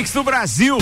[0.00, 0.78] Mix do Brasil.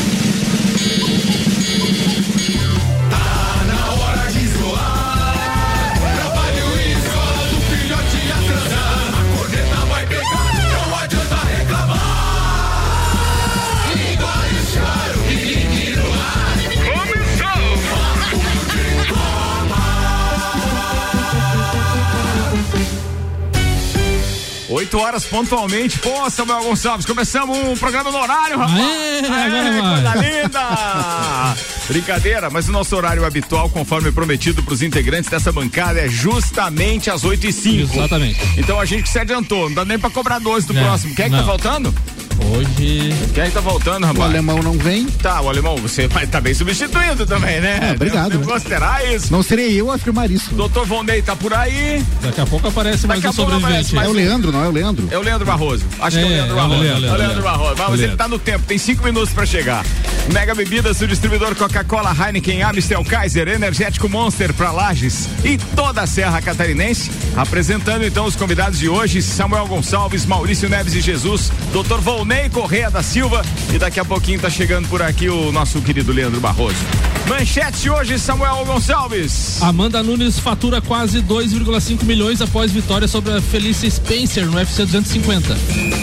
[24.88, 25.98] Oito horas pontualmente.
[25.98, 28.80] Pô, Samuel Gonçalves, começamos um programa no horário, rapaz.
[28.80, 31.54] Aê, Aê, coisa linda!
[31.86, 37.11] Brincadeira, mas o nosso horário habitual, conforme prometido para os integrantes dessa bancada, é justamente
[37.11, 38.41] às 8 e 5 Exatamente.
[38.56, 41.14] Então a gente se adiantou, não dá nem para cobrar 12 do é, próximo.
[41.14, 41.94] Quem é que tá faltando?
[42.44, 43.12] Hoje.
[43.34, 44.19] Quem é tá voltando, rapaz?
[44.19, 45.06] O alemão não vem.
[45.06, 47.91] Tá, o alemão, você vai tá bem substituído também, né?
[47.91, 48.34] É, obrigado.
[48.34, 49.33] Não, considerar isso.
[49.33, 50.55] Não serei eu a afirmar isso.
[50.55, 52.05] Doutor Vonei tá por aí.
[52.22, 53.94] Daqui a pouco aparece mais Daqui um sobrevivente.
[53.94, 55.08] Mais é o Leandro, não é o Leandro?
[55.11, 55.84] É o Leandro Barroso.
[56.00, 56.75] Acho é, que é o Leandro Barroso.
[56.75, 57.75] É o Leandro, é Leandro Barroso.
[57.89, 59.84] Mas ele tá no tempo, tem cinco minutos pra chegar.
[60.33, 66.06] Mega Bebidas, o distribuidor Coca-Cola, Heineken, Amstel, Kaiser, Energético Monster pra Lages e toda a
[66.06, 67.11] Serra Catarinense.
[67.36, 72.00] Apresentando então os convidados de hoje, Samuel Gonçalves, Maurício Neves e Jesus, Dr.
[72.29, 73.41] Volney Correia da Silva
[73.73, 76.77] e daqui a pouquinho tá chegando por aqui o nosso querido Leandro Barroso.
[77.27, 79.62] Manchete hoje, Samuel Gonçalves.
[79.62, 85.55] Amanda Nunes fatura quase 2,5 milhões após vitória sobre a Felicia Spencer no UFC 250.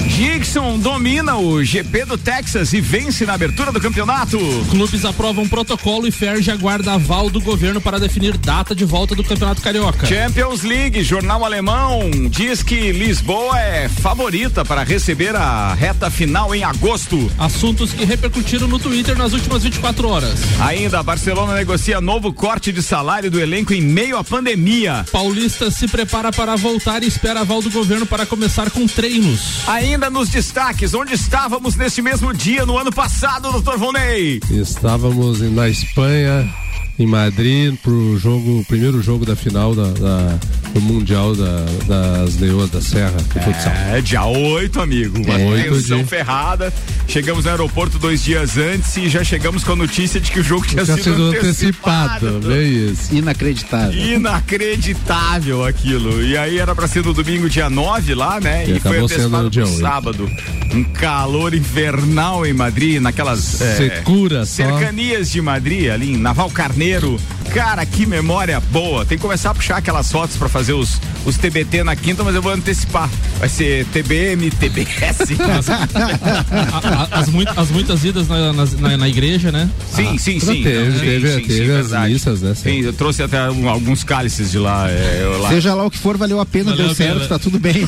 [0.07, 4.37] Dixon domina o GP do Texas e vence na abertura do campeonato.
[4.69, 9.23] Clubes aprovam protocolo e Ferge aguarda aval do governo para definir data de volta do
[9.23, 10.05] Campeonato Carioca.
[10.05, 16.63] Champions League, jornal alemão diz que Lisboa é favorita para receber a reta final em
[16.63, 17.29] agosto.
[17.37, 20.39] Assuntos que repercutiram no Twitter nas últimas 24 horas.
[20.61, 25.05] Ainda Barcelona negocia novo corte de salário do elenco em meio à pandemia.
[25.11, 29.67] Paulista se prepara para voltar e espera aval do governo para começar com treinos.
[29.67, 34.39] Ainda nos destaques, onde estávamos neste mesmo dia no ano passado, doutor Vonei?
[34.49, 36.49] Estávamos na Espanha
[36.97, 40.39] em Madrid pro jogo, primeiro jogo da final da, da
[40.75, 43.73] do Mundial da, das Leoas da Serra de futsal.
[43.73, 45.17] É, dia 8, amigo.
[45.23, 46.03] Uma é, tensão de...
[46.03, 46.73] ferrada.
[47.07, 50.43] Chegamos no aeroporto dois dias antes e já chegamos com a notícia de que o
[50.43, 52.27] jogo tinha, tinha sido, sido antecipado.
[52.27, 52.61] antecipado.
[52.61, 53.15] isso.
[53.15, 54.15] Inacreditável.
[54.15, 56.21] Inacreditável aquilo.
[56.21, 58.67] E aí era pra ser no domingo, dia 9 lá, né?
[58.67, 60.29] E, e foi antecipado no sábado.
[60.73, 65.33] Um calor infernal em Madrid, naquelas é, Secura, cercanias só.
[65.35, 66.84] de Madrid, ali em Naval Carneiro.
[67.53, 69.05] Cara, que memória boa.
[69.05, 72.35] Tem que começar a puxar aquelas fotos para fazer os, os TBT na quinta, mas
[72.35, 73.09] eu vou antecipar.
[73.39, 75.39] Vai ser TBM, TBS.
[75.57, 75.77] As, a,
[77.13, 79.69] a, as, muito, as muitas idas na, na, na, igreja, né?
[79.91, 80.63] Sim, ah, sim, sim.
[80.63, 82.53] Teve, sim, teve, sim, teve sim, as missas, né?
[82.55, 85.49] Sim, eu trouxe até um, alguns cálices de lá, é, lá.
[85.49, 87.27] Seja lá o que for, valeu a pena, valeu deu a certo, pena.
[87.27, 87.87] tá tudo bem.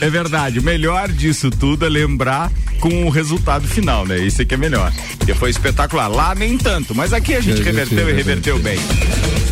[0.00, 0.58] é verdade.
[0.58, 2.50] O melhor disso tudo é lembrar
[2.80, 4.18] com o resultado final, né?
[4.18, 4.92] Isso aqui é melhor.
[5.18, 6.08] Porque foi espetacular.
[6.08, 8.78] Lá nem tanto, mas aqui a gente reverteu e reverteu bem.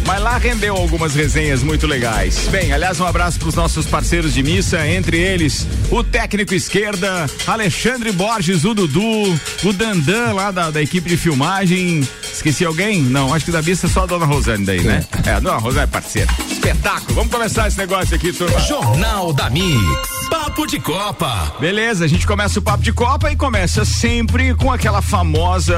[0.07, 2.47] Mas lá rendeu algumas resenhas muito legais.
[2.51, 7.27] Bem, aliás, um abraço para os nossos parceiros de missa, entre eles o técnico esquerda,
[7.47, 12.07] Alexandre Borges, o Dudu, o Dandan lá da, da equipe de filmagem.
[12.31, 13.01] Esqueci alguém?
[13.01, 15.03] Não, acho que da missa é só a dona Rosane daí, né?
[15.25, 16.31] É, a dona Rosane é parceira.
[16.51, 17.15] Espetáculo.
[17.15, 18.61] Vamos começar esse negócio aqui, turma.
[18.61, 20.16] Jornal da Mix.
[20.29, 21.53] Papo de Copa.
[21.61, 25.77] Beleza, a gente começa o Papo de Copa e começa sempre com aquela famosa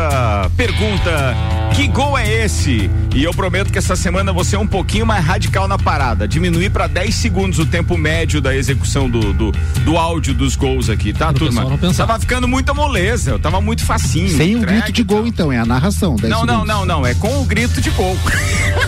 [0.56, 1.34] pergunta:
[1.74, 2.90] que gol é esse?
[3.14, 6.26] E eu prometo que essa semana você é um pouquinho mais radical na parada.
[6.26, 9.52] Diminuir para 10 segundos o tempo médio da execução do, do,
[9.84, 11.78] do áudio dos gols aqui, tá, Pro turma?
[11.96, 14.36] Tava ficando muita moleza, tava muito facinho.
[14.36, 16.16] Sem o um grito de gol, então, é a narração.
[16.22, 18.16] Não, não, não, não, é com o grito de gol.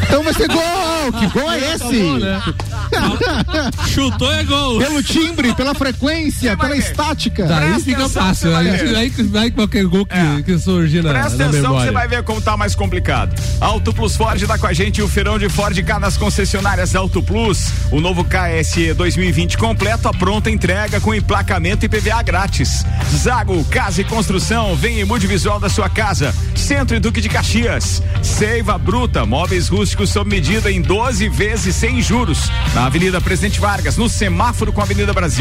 [0.02, 1.12] Então vai ser gol!
[1.18, 2.02] Que gol é esse?
[2.02, 2.42] Bom, né?
[3.88, 4.78] Chutou é gol.
[4.78, 7.46] Pelo timbre, pela frequência, pela estática.
[7.46, 8.56] Daí Presta fica fácil.
[8.56, 10.42] Aí, aí, aí qualquer gol que, é.
[10.42, 13.34] que surgir na, Presta na atenção que você vai ver como tá mais complicado.
[13.60, 17.22] Auto Plus Ford tá com a gente o feirão de Ford cá nas concessionárias Auto
[17.22, 17.72] Plus.
[17.90, 22.84] O novo KSE 2020 completo, a pronta entrega com emplacamento e PVA grátis.
[23.16, 26.34] Zago Casa e Construção, vem em mude visual da sua casa.
[26.54, 28.02] Centro e Duque de Caxias.
[28.22, 32.50] Seiva Bruta, móveis rústicos sob medida em 12 vezes sem juros.
[32.74, 35.39] Na Avenida Presidente Vargas, no semáforo com a Avenida Brasil.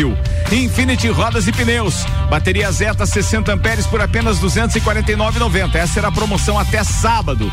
[0.51, 2.03] Infinity Rodas e Pneus.
[2.29, 5.75] Bateria Zeta 60 amperes por apenas 249,90.
[5.75, 7.51] Essa era a promoção até sábado.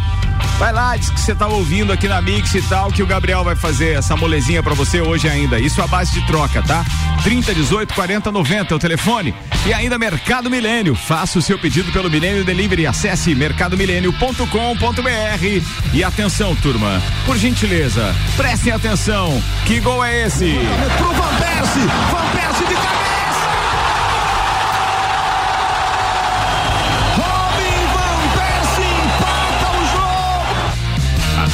[0.59, 3.45] Vai lá, diz que você tá ouvindo aqui na Mix e tal, que o Gabriel
[3.45, 5.61] vai fazer essa molezinha para você hoje ainda.
[5.61, 6.83] Isso a base de troca, tá?
[7.23, 9.35] 30 18 40 90 é o telefone.
[9.67, 10.95] E ainda Mercado Milênio.
[10.95, 12.87] Faça o seu pedido pelo Milênio Delivery.
[12.87, 15.93] Acesse mercadomilênio.com.br.
[15.93, 17.03] E atenção, turma.
[17.27, 19.43] Por gentileza, prestem atenção.
[19.67, 20.55] Que gol é esse?
[20.97, 21.87] Pro Van Persie.
[22.11, 23.16] Van Persie de cabeça.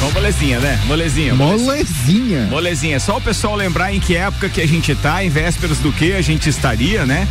[0.02, 0.80] Uma molezinha, né?
[0.86, 1.32] Molezinha.
[1.32, 2.46] Molezinha.
[2.50, 2.98] Molezinha.
[2.98, 6.12] Só o pessoal lembrar em que época que a gente tá, em vésperas do que
[6.12, 7.28] a gente estaria, né?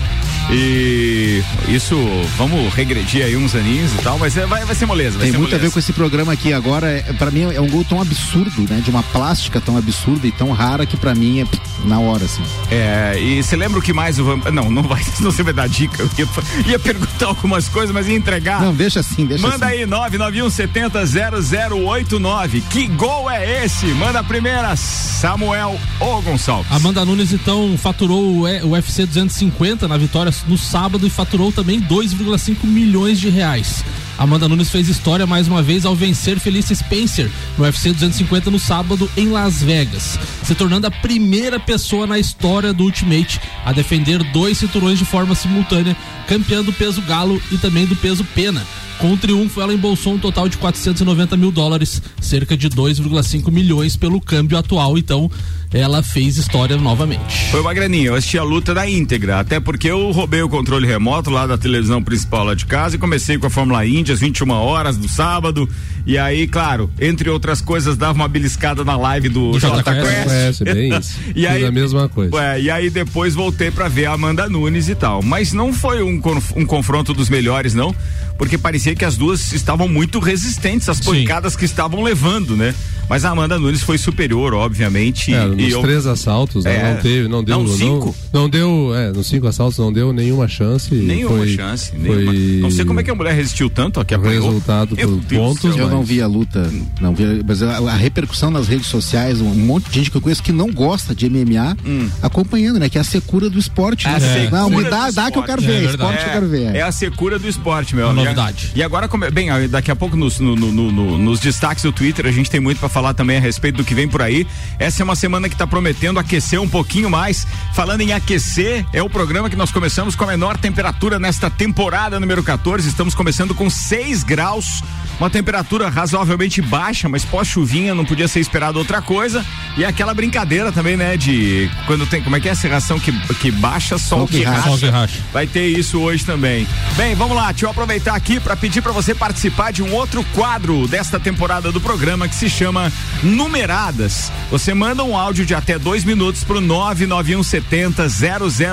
[0.50, 1.96] E isso,
[2.38, 5.18] vamos regredir aí uns aninhos e tal, mas é, vai, vai ser moleza.
[5.18, 5.66] Vai Tem ser muito moleza.
[5.66, 6.90] a ver com esse programa aqui agora.
[6.90, 8.82] É, para mim é um gol tão absurdo, né?
[8.84, 12.24] De uma plástica tão absurda e tão rara que pra mim é pff, na hora,
[12.24, 12.44] assim.
[12.70, 14.52] É, e você lembra o que mais o Van...
[14.52, 16.02] Não, não vai, não você vai dar dica.
[16.02, 18.62] Eu ia, ia perguntar algumas coisas, mas ia entregar.
[18.62, 19.80] Não, deixa assim, deixa Manda assim.
[19.80, 22.61] aí, 991 70 0089.
[22.70, 23.88] Que gol é esse?
[23.88, 26.72] Manda a primeira, Samuel ou Gonçalves.
[26.72, 32.66] Amanda Nunes então faturou o UFC 250 na vitória no sábado e faturou também 2,5
[32.66, 33.84] milhões de reais.
[34.22, 37.28] Amanda Nunes fez história mais uma vez ao vencer Felice Spencer
[37.58, 42.72] no UFC 250 no sábado em Las Vegas, se tornando a primeira pessoa na história
[42.72, 45.98] do Ultimate a defender dois cinturões de forma simultânea,
[46.28, 48.64] campeã do peso galo e também do peso pena.
[49.00, 53.96] Com o triunfo, ela embolsou um total de 490 mil dólares, cerca de 2,5 milhões
[53.96, 55.00] pelo câmbio atual.
[55.00, 55.32] Então,
[55.74, 57.50] ela fez história novamente.
[57.50, 60.86] Foi uma graninha, eu assisti a luta na íntegra, até porque eu roubei o controle
[60.86, 64.20] remoto lá da televisão principal lá de casa e comecei com a Fórmula Indy às
[64.20, 65.68] 21 horas do sábado.
[66.06, 70.28] E aí, claro, entre outras coisas, dava uma beliscada na live do, Do Jota Quest.
[70.28, 71.18] Quest, é bem isso.
[71.36, 72.36] e aí, a mesma coisa.
[72.36, 75.22] Ué, e aí depois voltei pra ver a Amanda Nunes e tal.
[75.22, 77.96] Mas não foi um, conf- um confronto dos melhores, não,
[78.38, 81.22] porque parecia que as duas estavam muito resistentes às Sim.
[81.22, 82.74] pancadas que estavam levando, né?
[83.08, 85.34] Mas a Amanda Nunes foi superior, obviamente.
[85.34, 86.94] É, nos eu- três assaltos né, É.
[86.94, 88.16] não teve, não deu, Não, não, cinco?
[88.34, 90.94] não, deu, é, nos cinco assaltos não deu nenhuma chance.
[90.94, 91.92] Nenhuma foi, chance.
[91.92, 92.62] Foi Nenhuma.
[92.62, 94.46] Não sei como é que a mulher resistiu tanto, ó, que o apanhou.
[94.48, 95.86] resultado por pontos, céu.
[95.86, 99.40] Eu não mas- vi a luta, não vi, mas a, a repercussão nas redes sociais,
[99.42, 101.76] um monte de gente que eu conheço que não gosta de MMA,
[102.22, 102.90] acompanhando, né?
[102.90, 104.08] Que é a secura do esporte.
[104.08, 104.12] Hum.
[104.16, 104.34] A né?
[104.42, 105.80] secura Não, me do dá, dá que eu quero esporte.
[105.80, 106.26] ver, É esporte verdade.
[106.26, 106.76] eu quero ver.
[106.76, 108.06] É a secura do esporte, meu.
[108.08, 108.72] Uma a- novidade.
[108.76, 112.26] E agora, bem, daqui a pouco nos, no- no- no- no- nos destaques do Twitter
[112.26, 114.46] a gente tem muito pra falar também a respeito do que vem por aí.
[114.80, 117.46] Essa é uma semana que tá prometendo aquecer um pouquinho mais.
[117.74, 122.20] Falando em aquecer, é o programa que nós começamos com a menor temperatura nesta temporada
[122.20, 122.88] número 14.
[122.90, 124.82] Estamos começando com 6 graus.
[125.20, 129.46] Uma temperatura razoavelmente baixa, mas pós-chuvinha não podia ser esperado outra coisa.
[129.78, 131.16] E aquela brincadeira também, né?
[131.16, 132.24] De quando tem.
[132.24, 134.58] Como é que é a serração que, que baixa, sol, que que racha.
[134.62, 134.70] racha.
[134.70, 135.20] Sol que racha.
[135.32, 136.68] Vai ter isso hoje também.
[136.98, 140.24] Bem, vamos lá, deixa eu aproveitar aqui para pedir para você participar de um outro
[140.34, 144.32] quadro desta temporada do programa que se chama Numeradas.
[144.50, 148.08] Você manda um áudio de até dois minutos pro 99170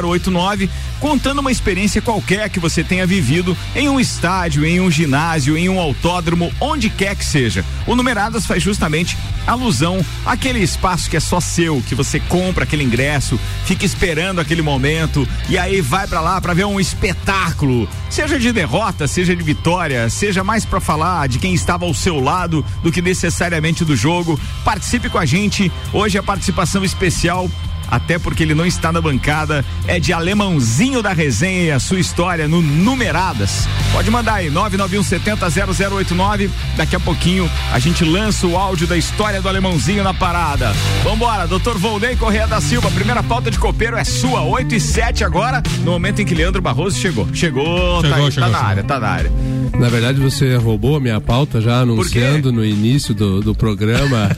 [0.03, 0.71] 0089
[1.01, 5.69] contando uma experiência qualquer que você tenha vivido em um estádio, em um ginásio, em
[5.69, 7.65] um autódromo, onde quer que seja.
[7.87, 9.17] O Numeradas faz justamente
[9.47, 14.61] alusão àquele espaço que é só seu, que você compra aquele ingresso, fica esperando aquele
[14.61, 19.43] momento e aí vai pra lá pra ver um espetáculo, seja de derrota, seja de
[19.43, 23.97] vitória, seja mais pra falar de quem estava ao seu lado do que necessariamente do
[23.97, 24.39] jogo.
[24.65, 25.71] Participe com a gente.
[25.93, 27.49] Hoje a participação especial
[27.91, 31.99] até porque ele não está na bancada, é de alemãozinho da resenha e a sua
[32.01, 33.67] história no Numeradas.
[33.93, 36.51] Pode mandar aí, 991700089.
[36.77, 40.73] Daqui a pouquinho a gente lança o áudio da história do alemãozinho na parada.
[41.03, 45.25] Vambora, doutor Volney Correia da Silva, primeira pauta de copeiro é sua, 8 e 7
[45.25, 47.27] agora, no momento em que Leandro Barroso chegou.
[47.33, 49.33] Chegou, tá, Chegou, aí, chegou, tá na área, tá na área.
[49.79, 54.31] Na verdade, você roubou a minha pauta já anunciando no início do, do programa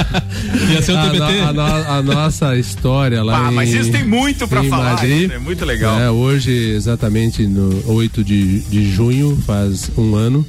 [0.70, 1.40] Ia ser o a, no- TBT.
[1.40, 2.89] a no- a nossa história
[3.22, 5.30] lá Ah, em, mas isso tem muito em falar, Madrid.
[5.30, 5.98] é muito legal.
[6.00, 10.44] É, hoje, exatamente no 8 de, de junho, faz um ano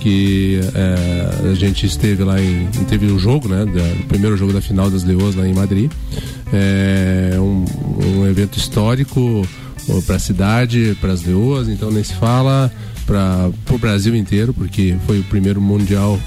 [0.00, 2.66] que é, a gente esteve lá em.
[2.88, 3.64] Teve o jogo, né?
[3.64, 5.90] da- o primeiro jogo da final das Leoas lá em Madrid.
[6.52, 7.64] É um,
[8.18, 9.46] um evento histórico
[10.06, 12.70] para a cidade, para as Leoas, então nem se fala
[13.06, 16.18] para o Brasil inteiro, porque foi o primeiro Mundial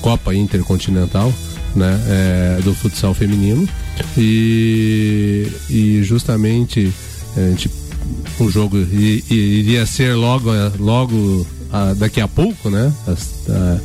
[0.00, 1.32] Copa Intercontinental
[1.76, 3.68] né, é, do futsal feminino.
[4.16, 6.92] E, e justamente
[7.36, 7.70] a gente
[8.40, 12.92] o jogo iria ser logo, logo ah, daqui a pouco, né?
[13.48, 13.78] Ah,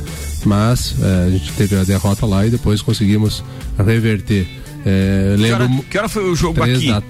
[0.44, 3.42] mas eh, a gente teve a derrota lá e depois conseguimos
[3.76, 4.46] reverter.
[4.86, 6.88] Eh, Que lembro hora, mu- que hora foi o jogo aqui?
[6.88, 7.02] da-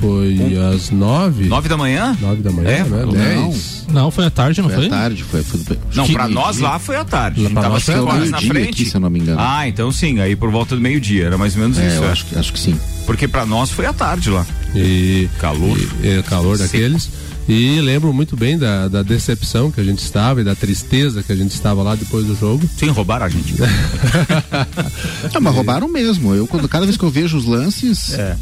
[0.00, 0.38] foi
[0.74, 2.16] às nove, Nove da manhã?
[2.20, 3.02] nove da manhã, É, né?
[3.04, 3.12] não.
[3.50, 3.76] Dez.
[3.92, 4.86] Não, foi à tarde, não Foi foi?
[4.86, 5.42] à tarde, foi.
[5.42, 7.40] foi, Não, que pra nós lá foi à tarde.
[7.40, 8.68] Lá A gente pra tava nós foi cinco horas na frente.
[8.70, 9.38] aqui, se eu não me engano.
[9.40, 11.96] Ah, então sim, aí por volta do meio-dia, era mais ou menos É, isso.
[11.98, 12.12] eu é.
[12.12, 12.78] acho, que- acho que sim.
[13.06, 14.44] Porque pra nós foi à tarde lá.
[14.74, 15.78] E Calor.
[16.02, 16.72] e, é, calor Seco.
[16.72, 17.08] daqueles.
[17.48, 21.30] E lembro muito bem da, da decepção que a gente estava e da tristeza que
[21.32, 22.68] a gente estava lá depois do jogo.
[22.76, 23.54] Sim, roubaram a gente.
[25.32, 26.34] Não, mas roubaram mesmo.
[26.34, 28.14] Eu, quando, cada vez que eu vejo os lances.
[28.14, 28.36] É.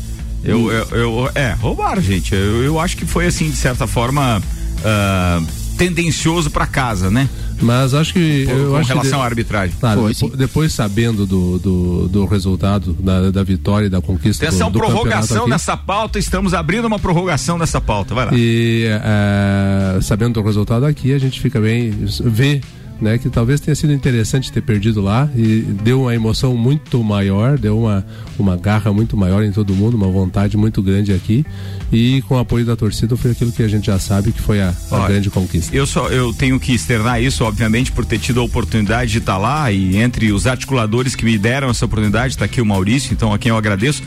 [0.45, 2.35] Eu, eu, eu- é, roubaram, gente.
[2.35, 4.43] Eu, eu acho que foi assim, de certa forma.
[4.85, 5.41] ah,
[5.77, 7.29] tendencioso para casa, né?
[7.61, 8.45] Mas acho que.
[8.47, 9.77] Por, eu com acho relação que, à arbitragem.
[9.81, 10.37] Claro, Foi, depo- sim.
[10.37, 14.81] depois sabendo do, do, do resultado da, da vitória e da conquista Atenção, do, do
[14.85, 16.19] campeonato prorrogação nessa pauta.
[16.19, 18.15] Estamos abrindo uma prorrogação nessa pauta.
[18.15, 18.33] Vai lá.
[18.35, 21.91] E eh, sabendo do resultado aqui, a gente fica bem.
[22.25, 22.61] vê
[23.01, 27.59] né, que talvez tenha sido interessante ter perdido lá e deu uma emoção muito maior,
[27.59, 28.05] deu uma,
[28.39, 31.45] uma garra muito maior em todo mundo, uma vontade muito grande aqui.
[31.93, 34.61] E com o apoio da torcida foi aquilo que a gente já sabe que foi
[34.61, 35.75] a, a Olha, grande conquista.
[35.75, 39.39] Eu só eu tenho que externar isso, obviamente, por ter tido a oportunidade de estar
[39.39, 43.33] lá e entre os articuladores que me deram essa oportunidade, está aqui o Maurício, então
[43.33, 44.03] a quem eu agradeço.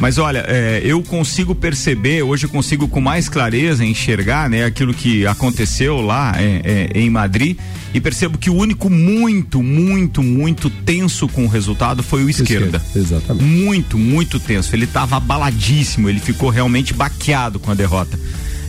[0.00, 4.92] Mas olha, é, eu consigo perceber, hoje eu consigo com mais clareza enxergar né, aquilo
[4.92, 7.56] que aconteceu lá é, é, em Madrid
[7.94, 12.82] e percebo que o único muito, muito, muito tenso com o resultado foi o esquerda.
[12.94, 13.44] Exatamente.
[13.44, 14.74] Muito, muito tenso.
[14.74, 18.18] Ele estava abaladíssimo, ele ficou realmente baqueado com a derrota.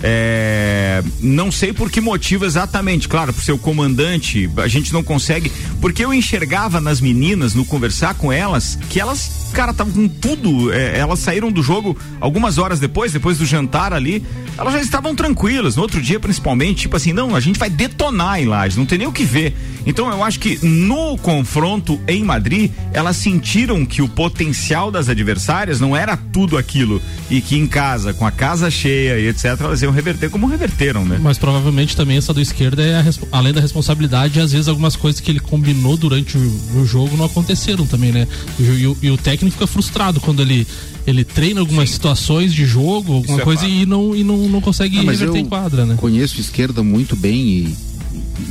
[0.05, 5.01] É, não sei por que motivo exatamente, claro, por ser o comandante, a gente não
[5.01, 5.49] consegue.
[5.79, 10.73] Porque eu enxergava nas meninas, no conversar com elas, que elas, cara, estavam com tudo.
[10.73, 14.21] é, elas saíram do jogo algumas horas depois, depois do jantar ali,
[14.57, 15.77] elas já estavam tranquilas.
[15.77, 18.97] No outro dia, principalmente, tipo assim, não, a gente vai detonar em Lages, não tem
[18.97, 19.55] nem o que ver.
[19.85, 25.79] Então eu acho que no confronto em Madrid, elas sentiram que o potencial das adversárias
[25.79, 27.01] não era tudo aquilo.
[27.29, 31.05] E que em casa, com a casa cheia e etc., elas iam reverter como reverteram,
[31.05, 31.19] né?
[31.21, 35.21] Mas provavelmente também essa do esquerda é a além da responsabilidade, às vezes algumas coisas
[35.21, 38.27] que ele combinou durante o, o jogo não aconteceram também, né?
[38.59, 40.67] E, o- e e o técnico fica frustrado quando ele
[41.05, 43.71] ele treina algumas situações de jogo, alguma é coisa fato.
[43.73, 45.95] e não e não, não consegue Ah, mas reverter eu em quadra, né?
[45.97, 47.75] Conheço o esquerda muito bem e,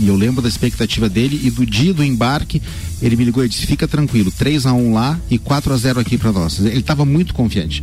[0.00, 2.60] e eu lembro da expectativa dele e do dia do embarque,
[3.00, 6.00] ele me ligou e disse: "Fica tranquilo, 3 a 1 lá e 4 a 0
[6.00, 6.58] aqui para nós".
[6.60, 7.82] Ele estava muito confiante.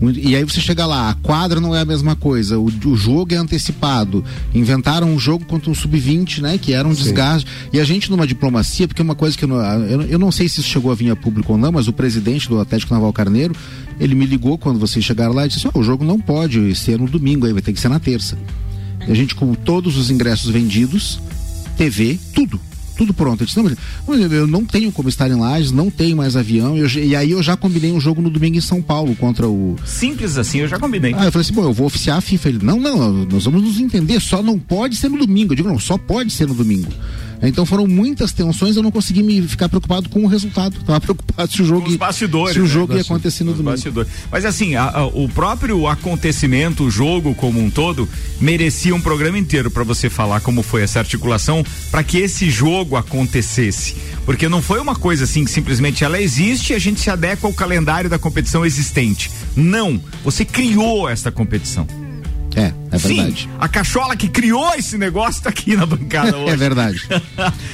[0.00, 3.34] E aí você chega lá, a quadra não é a mesma coisa, o, o jogo
[3.34, 4.24] é antecipado.
[4.54, 6.56] Inventaram um jogo contra um sub-20, né?
[6.56, 7.46] Que era um desgaste.
[7.70, 10.48] E a gente numa diplomacia, porque uma coisa que eu não, eu, eu não sei
[10.48, 13.12] se isso chegou a vir a público ou não, mas o presidente do Atlético Naval
[13.12, 13.54] Carneiro,
[13.98, 16.98] ele me ligou quando vocês chegaram lá e disse: "Ó, o jogo não pode ser
[16.98, 18.38] no domingo, aí vai ter que ser na terça.
[19.06, 21.20] E a gente com todos os ingressos vendidos,
[21.76, 22.58] TV, tudo.
[23.00, 23.40] Tudo pronto.
[23.40, 23.64] Eu disse, não,
[24.06, 26.76] mas eu não tenho como estar em Lages, não tenho mais avião.
[26.76, 29.74] eu e aí eu já combinei um jogo no domingo em São Paulo contra o.
[29.86, 31.14] Simples assim, eu já combinei.
[31.16, 32.48] Ah, eu falei assim, bom, eu vou oficiar a FIFA.
[32.50, 35.54] Ele, não, não, nós vamos nos entender, só não pode ser no domingo.
[35.54, 36.92] Eu digo, não, só pode ser no domingo.
[37.42, 40.76] Então foram muitas tensões, eu não consegui me ficar preocupado com o resultado.
[40.84, 42.68] Tava preocupado se o jogo, Com os bastidores, se o né?
[42.68, 43.10] jogo ia Bastidores.
[43.10, 43.70] acontecer no domingo.
[43.70, 44.10] bastidores.
[44.30, 48.08] Mas assim, a- a- o próprio acontecimento, o jogo como um todo,
[48.40, 52.96] merecia um programa inteiro para você falar como foi essa articulação para que esse jogo
[52.96, 53.96] acontecesse.
[54.26, 57.46] Porque não foi uma coisa assim que simplesmente ela existe e a gente se adequa
[57.48, 59.30] ao calendário da competição existente.
[59.56, 61.86] Não, você criou essa competição.
[62.90, 63.42] É, verdade.
[63.42, 66.52] Sim, a cachola que criou esse negócio tá aqui na bancada hoje.
[66.52, 67.08] É verdade.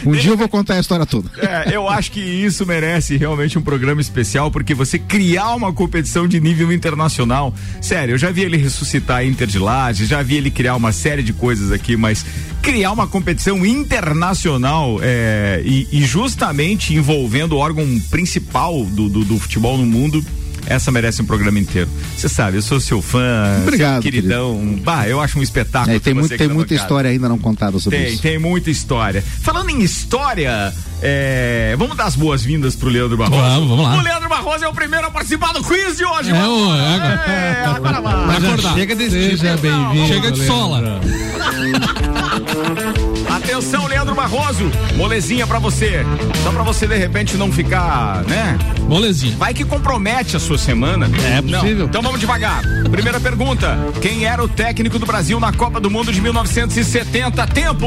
[0.04, 1.28] Um dia eu vou contar a história toda.
[1.38, 6.28] É, eu acho que isso merece realmente um programa especial, porque você criar uma competição
[6.28, 10.36] de nível internacional, sério, eu já vi ele ressuscitar a Inter de Lages, já vi
[10.36, 12.24] ele criar uma série de coisas aqui, mas
[12.62, 19.38] criar uma competição internacional é, e, e justamente envolvendo o órgão principal do, do, do
[19.38, 20.24] futebol no mundo.
[20.66, 21.88] Essa merece um programa inteiro.
[22.16, 24.78] Você sabe, eu sou seu fã, Obrigado, seu queridão.
[24.82, 25.94] Bah, eu acho um espetáculo.
[25.94, 26.82] É, tem muito, você tem muita bancada.
[26.82, 28.22] história ainda não contada sobre Tem, isso.
[28.22, 29.22] tem muita história.
[29.42, 33.40] Falando em história, é, vamos dar as boas-vindas pro Leandro Barroso.
[33.42, 33.96] Vamos, vamos lá.
[33.96, 36.30] O Leandro Barroso é o primeiro a participar do quiz de hoje.
[36.30, 37.24] É, é agora.
[37.26, 38.26] É, agora vai.
[38.26, 38.74] Vai acordar.
[38.74, 41.00] Chega desse Seja bem-vindo, Chega de sola.
[43.46, 44.64] Atenção, Leandro Barroso.
[44.96, 46.04] Molezinha pra você.
[46.42, 48.58] Só pra você, de repente, não ficar, né?
[48.88, 49.36] Molezinha.
[49.36, 51.08] Vai que compromete a sua semana.
[51.24, 51.78] É possível.
[51.78, 51.86] Não.
[51.86, 52.60] Então vamos devagar.
[52.90, 57.46] Primeira pergunta: Quem era o técnico do Brasil na Copa do Mundo de 1970?
[57.46, 57.86] Tempo!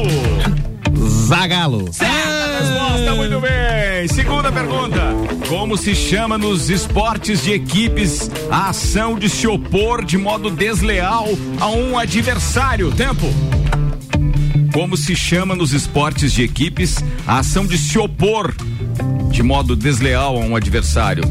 [1.27, 1.91] Zagalo.
[1.91, 4.07] Certa resposta, muito bem.
[4.07, 5.13] Segunda pergunta:
[5.49, 11.27] Como se chama nos esportes de equipes a ação de se opor de modo desleal
[11.59, 12.93] a um adversário?
[12.93, 13.27] Tempo.
[14.73, 18.55] Como se chama nos esportes de equipes a ação de se opor
[19.31, 21.23] de modo desleal a um adversário?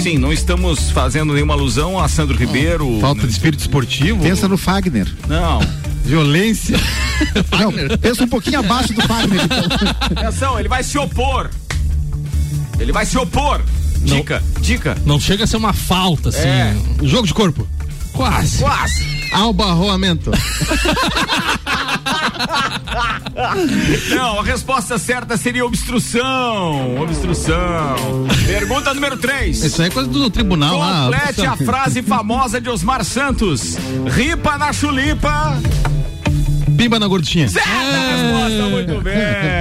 [0.00, 2.98] Sim, não estamos fazendo nenhuma alusão a Sandro Ribeiro.
[3.00, 4.22] Falta de espírito esportivo?
[4.22, 5.06] Pensa no Fagner.
[5.28, 5.60] Não.
[6.04, 6.76] Violência?
[7.56, 9.44] Não, pensa um pouquinho abaixo do Fagner.
[9.44, 9.64] Então.
[10.26, 11.48] Atenção, ele vai se opor.
[12.80, 13.62] Ele vai se opor.
[14.00, 14.96] Dica, dica.
[15.06, 16.48] Não chega a ser uma falta, assim.
[16.48, 16.74] É.
[17.04, 17.68] Jogo de corpo?
[18.12, 18.58] Quase.
[18.58, 19.06] Quase.
[19.32, 20.32] Albarroamento?
[24.14, 27.00] Não, a resposta certa seria obstrução.
[27.00, 28.26] Obstrução.
[28.46, 29.64] Pergunta número 3.
[29.64, 31.04] Isso aí é coisa do tribunal lá.
[31.04, 33.76] Complete a frase famosa de Osmar Santos.
[34.14, 35.60] Ripa na chulipa.
[36.72, 37.48] Bimba na gorduchinha.
[37.48, 39.14] Certa resposta, muito bem.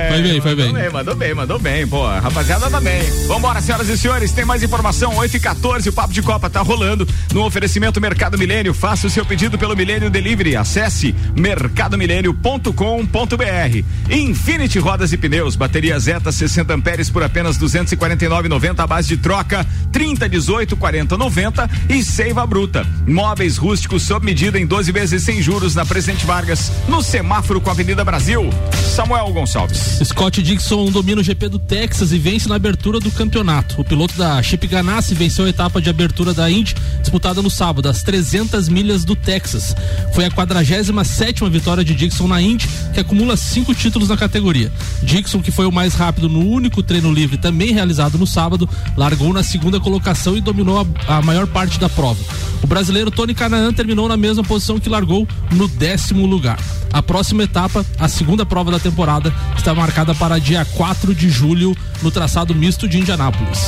[0.09, 0.71] Foi bem, foi bem.
[0.71, 2.07] Mandou bem, mandou bem, mandou bem, pô.
[2.07, 3.01] Rapaziada, tá bem.
[3.27, 5.15] Vambora, senhoras e senhores, tem mais informação.
[5.15, 8.73] 8 e 14 o Papo de Copa tá rolando no oferecimento Mercado Milênio.
[8.73, 10.55] Faça o seu pedido pelo Milênio Delivery.
[10.55, 13.83] Acesse mercadomilênio.com.br.
[14.09, 19.65] Infinity Rodas e Pneus, bateria Zeta 60 amperes por apenas 249,90 à base de troca
[19.91, 22.85] 30 18 40 90 e Seiva Bruta.
[23.07, 27.69] Móveis rústicos sob medida em 12 vezes sem juros na Presidente Vargas, no semáforo com
[27.69, 28.49] a Avenida Brasil.
[28.95, 29.99] Samuel Gonçalves.
[30.01, 33.81] Scott Dixon domina o GP do Texas e vence na abertura do campeonato.
[33.81, 37.89] O piloto da Chip Ganassi venceu a etapa de abertura da Indy, disputada no sábado,
[37.89, 39.75] às 300 milhas do Texas.
[40.13, 44.71] Foi a 47 vitória de Dixon na Indy, que acumula cinco títulos na categoria.
[45.03, 49.33] Dixon, que foi o mais rápido no único treino livre também realizado no sábado, largou
[49.33, 52.23] na segunda colocação e dominou a, a maior parte da prova.
[52.63, 56.59] O brasileiro Tony Canaan terminou na mesma posição que largou no décimo lugar.
[56.93, 61.75] A próxima etapa, a segunda prova da temporada, está marcada para dia 4 de julho
[62.01, 63.59] no traçado misto de Indianápolis.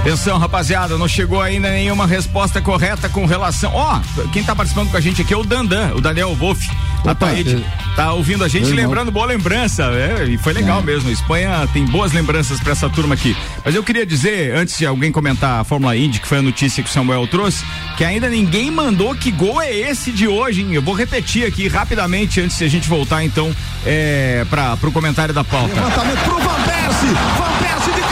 [0.00, 3.72] Atenção, rapaziada, não chegou ainda nenhuma resposta correta com relação.
[3.74, 4.00] Ó,
[4.32, 6.66] quem tá participando com a gente aqui é o Dandan, o Daniel Wolf.
[7.04, 7.64] Tá, Opa, aí, eu-
[7.96, 10.82] tá ouvindo a gente lembrando boa lembrança, é, e foi legal É.
[10.82, 11.10] mesmo.
[11.10, 13.36] Espanha tem boas lembranças pra essa turma aqui.
[13.64, 16.82] Mas eu queria dizer, antes de alguém comentar a Fórmula Indy, que foi a notícia
[16.82, 17.64] que o Samuel trouxe,
[17.96, 20.74] que ainda ninguém mandou que gol é esse de hoje, hein?
[20.74, 23.54] Eu vou repetir aqui rapidamente antes de a gente voltar então
[23.86, 25.72] é, para pro comentário da pauta.
[25.74, 27.08] Levantamento pro Van Persie.
[27.38, 28.07] Van Persie de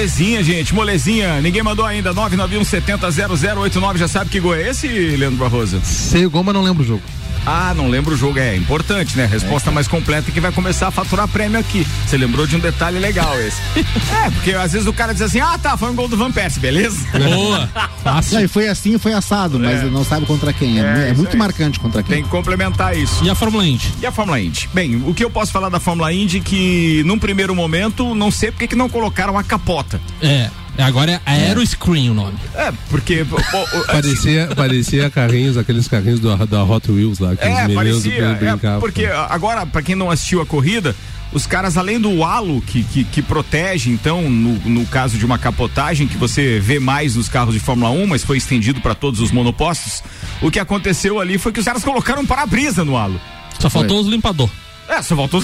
[0.00, 1.42] Molezinha, gente, molezinha.
[1.42, 2.14] Ninguém mandou ainda.
[2.14, 3.98] 991700089.
[3.98, 5.78] Já sabe que gol é esse, Leandro Barroso?
[5.84, 7.02] Sei o gol, mas não lembro o jogo.
[7.46, 8.38] Ah, não lembro o jogo.
[8.38, 9.26] É importante, né?
[9.26, 11.86] Resposta mais completa é que vai começar a faturar prêmio aqui.
[12.06, 13.60] Você lembrou de um detalhe legal esse.
[13.78, 16.30] é, porque às vezes o cara diz assim: ah, tá, foi um gol do Van
[16.30, 16.98] Persie, beleza?
[17.18, 17.68] Boa!
[18.02, 18.38] Fácil.
[18.38, 19.84] Não, e foi assim, foi assado, mas É.
[19.84, 20.80] não sabe contra quem.
[20.80, 22.16] É, É, é muito marcante contra quem.
[22.16, 23.22] Tem que complementar isso.
[23.24, 23.92] E a Fórmula Indy?
[24.00, 24.68] E a Fórmula Indy?
[24.72, 28.50] Bem, o que eu posso falar da Fórmula Indy que num primeiro momento não sei
[28.50, 30.00] porque que não colocaram a capota.
[30.22, 32.38] É, agora é Aeroscreen o nome.
[32.54, 33.24] É, porque
[33.86, 38.24] Parecia, parecia carrinhos, aqueles carrinhos do, da Hot Wheels lá, que os É, meninos parecia.
[38.24, 40.94] É, porque agora, pra quem não assistiu a corrida,
[41.32, 45.38] os caras, além do halo que, que, que protege, então, no, no caso de uma
[45.38, 49.20] capotagem, que você vê mais nos carros de Fórmula 1, mas foi estendido para todos
[49.20, 50.02] os monopostos,
[50.42, 53.20] o que aconteceu ali foi que os caras colocaram um para-brisa no halo.
[53.58, 54.48] Só faltou os limpador.
[54.90, 55.40] É, só faltou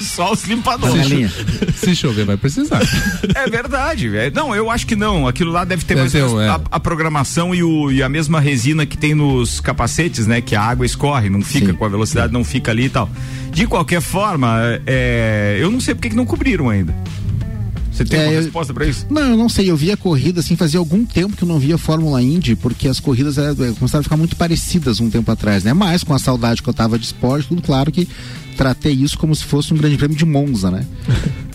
[0.00, 1.30] só os limpadores.
[1.76, 2.80] Se chover, vai precisar.
[3.34, 4.34] É verdade, velho.
[4.34, 5.28] Não, eu acho que não.
[5.28, 6.48] Aquilo lá deve ter Deve mais ter menos um, é.
[6.48, 10.40] a, a programação e, o, e a mesma resina que tem nos capacetes, né?
[10.40, 11.74] Que a água escorre, não fica Sim.
[11.74, 13.08] com a velocidade, não fica ali e tal.
[13.52, 16.92] De qualquer forma, é, eu não sei porque que não cobriram ainda.
[17.92, 19.06] Você tem É, uma resposta pra isso?
[19.08, 21.58] Não, eu não sei, eu vi a corrida assim, fazia algum tempo que eu não
[21.58, 25.64] via Fórmula Indy, porque as corridas era- começaram a ficar muito parecidas um tempo atrás,
[25.64, 25.72] né?
[25.72, 28.06] Mas com a saudade que eu tava de esporte, tudo claro que
[28.56, 30.86] tratei isso como se fosse um grande prêmio de Monza, né?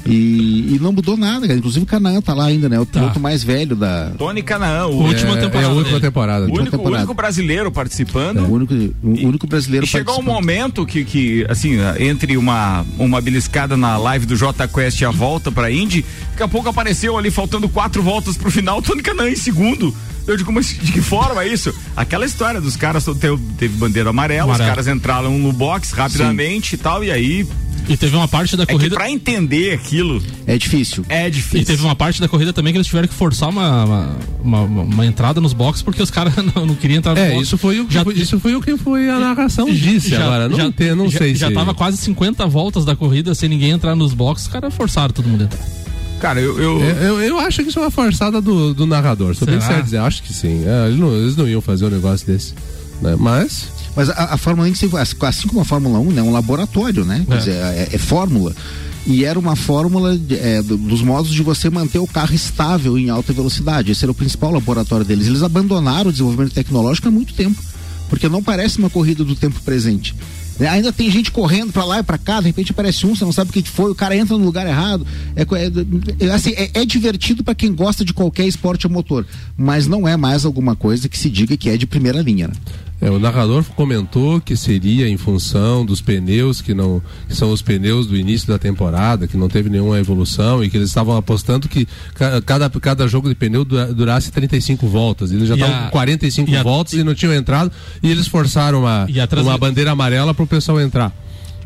[0.06, 1.58] E, e não mudou nada, cara.
[1.60, 2.80] Inclusive o Canaan tá lá ainda, né?
[2.80, 4.12] O piloto mais velho da.
[4.18, 6.46] Tony Canaã, o, Última é, temporada É a última temporada.
[6.46, 6.98] o único, temporada.
[6.98, 8.40] único brasileiro participando.
[8.40, 13.22] O único, o único brasileiro E chegou um momento que, que assim, entre uma, uma
[13.22, 17.18] beliscada na live do J Quest e a volta pra Indy, daqui a pouco apareceu
[17.18, 19.94] ali, faltando quatro voltas pro final, Tony Canan em segundo.
[20.32, 21.74] Eu digo, mas de que forma é isso?
[21.96, 24.64] Aquela história dos caras, teve, teve bandeira amarela, Amarelo.
[24.64, 27.46] os caras entraram no box rapidamente e tal, e aí,
[27.90, 28.96] E teve uma parte da é corrida.
[28.96, 31.04] pra entender aquilo, É difícil.
[31.10, 31.66] é E difícil.
[31.66, 33.84] teve uma parte da corrida também que eles tiveram que forçar uma,
[34.44, 37.32] uma, uma- uma- entrada nos boxes porque os caras não, não queriam entrar no É,
[37.32, 37.44] box.
[37.48, 40.48] isso foi, o, Já- isso foi o que foi a narração disse agora.
[40.48, 41.54] Não, já, tem, não já, sei já se...
[41.54, 45.28] tava quase 50 voltas da corrida sem ninguém entrar nos boxes, os caras forçaram todo
[45.28, 45.81] mundo a entrar.
[46.22, 46.58] Cara, eu.
[46.60, 49.36] eu- Eu, eu, eu acho que isso é uma forçada do, do narrador.
[49.36, 49.68] Sou bem Será?
[49.72, 50.64] sério dizer, acho que sim.
[50.66, 52.54] É, eles, não, eles não iam fazer um negócio desse.
[53.02, 53.16] né?
[53.20, 53.66] Mas.
[53.96, 54.72] Mas a, a Fórmula 1,
[55.28, 57.26] assim como a Fórmula 1, né, é um laboratório, né?
[57.28, 57.38] Quer É.
[57.38, 58.56] dizer, é, é fórmula.
[59.06, 62.98] E era uma fórmula de- é, do- dos modos de você manter o carro estável
[63.00, 63.92] em alta velocidade.
[63.92, 65.26] Esse era o principal laboratório deles.
[65.28, 67.60] Eles abandonaram o desenvolvimento tecnológico há muito tempo,
[68.10, 70.16] porque não parece uma corrida do tempo presente.
[70.62, 70.70] Né?
[70.70, 73.32] Ainda tem gente correndo pra lá e pra cá, de repente aparece um, você não
[73.32, 75.06] sabe o que foi, o cara entra no lugar errado.
[75.36, 75.72] É, co- é-
[76.20, 79.26] é- assim, é- é divertido pra quem gosta de qualquer esporte a motor,
[79.58, 82.48] mas não é mais alguma coisa que se diga que é de primeira linha.
[82.48, 82.54] Né?
[83.02, 87.60] É, o narrador comentou que seria em função dos pneus que não que são os
[87.62, 91.68] pneus do início da temporada, que não teve nenhuma evolução e que eles estavam apostando
[91.68, 95.32] que ca- cada, cada jogo de pneu dura- durasse 35 voltas.
[95.32, 97.72] Eles já E estavam com 45 e a- voltas e não tinham entrado
[98.04, 101.12] e eles forçaram uma, E transmi- uma bandeira amarela para o pessoal entrar.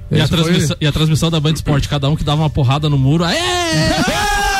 [0.10, 2.50] E a, foi- transmissão, e a transmissão da Band Sport, cada um que dava uma
[2.50, 3.26] porrada no muro.
[3.26, 3.36] Aê!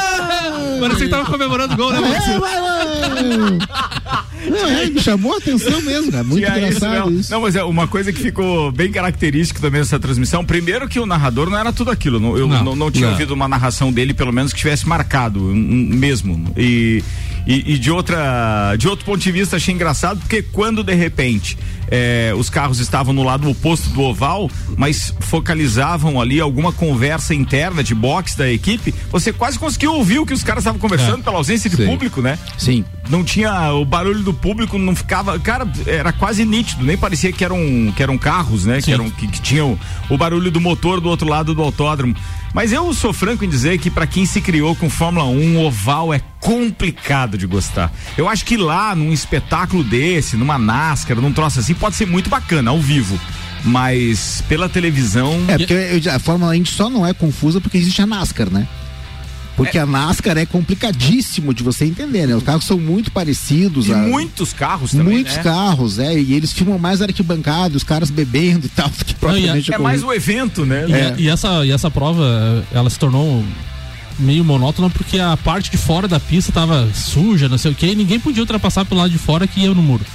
[0.80, 3.66] Parece que tava comemorando o gol, né, É.
[4.50, 6.24] Não, é, me chamou a atenção mesmo, cara.
[6.24, 7.20] Muito Tinha isso engraçado mesmo.
[7.22, 7.32] isso.
[7.32, 10.46] Não, mas é uma coisa que ficou bem característica também dessa transmissão.
[10.46, 12.20] Primeiro que o narrador não era tudo aquilo.
[12.20, 12.64] não- Eu Não.
[12.64, 13.14] não, não tinha Não.
[13.14, 16.54] ouvido uma narração dele, pelo menos que tivesse marcado um, um, mesmo.
[16.56, 17.04] E,
[17.46, 21.58] e, e de outra, de outro ponto de vista achei engraçado porque quando de repente
[21.90, 27.84] eh, os carros estavam no lado oposto do oval, mas focalizavam ali alguma conversa interna
[27.84, 31.24] de boxe da equipe, você quase conseguiu ouvir o que os caras estavam conversando É.
[31.24, 31.86] pela ausência de Sim.
[31.86, 32.40] público, né?
[32.58, 32.84] Sim.
[33.10, 37.44] não tinha o barulho do público não ficava cara era quase nítido nem parecia que
[37.46, 39.78] eram que eram carros né que eram que, que tinham
[40.10, 42.16] o barulho do motor do outro lado do autódromo
[42.52, 46.12] mas eu sou franco em dizer que para quem se criou com Fórmula 1 oval
[46.14, 51.60] é complicado de gostar eu acho que lá num espetáculo desse numa NASCAR num troço
[51.60, 53.20] assim pode ser muito bacana ao vivo
[53.64, 58.00] mas pela televisão É, porque eu- a Fórmula Indy só não é confusa porque existe
[58.02, 58.68] a NASCAR, né?
[59.58, 62.36] Porque a NASCAR é complicadíssimo de você entender, né?
[62.36, 63.88] Os carros são muito parecidos.
[63.88, 65.42] e a- muitos carros também muitos né?
[65.44, 69.76] carros, é, e eles filmam mais arquibancada, os caras bebendo e tal, que propriamente é
[69.76, 70.12] a mais corrida.
[70.12, 71.16] o evento né E, É.
[71.18, 73.44] e essa, e essa prova, ela se tornou
[74.20, 77.88] meio monótona porque a parte de fora da pista tava suja, não sei o que,
[77.88, 80.06] e ninguém podia ultrapassar pelo lado de fora que ia no muro.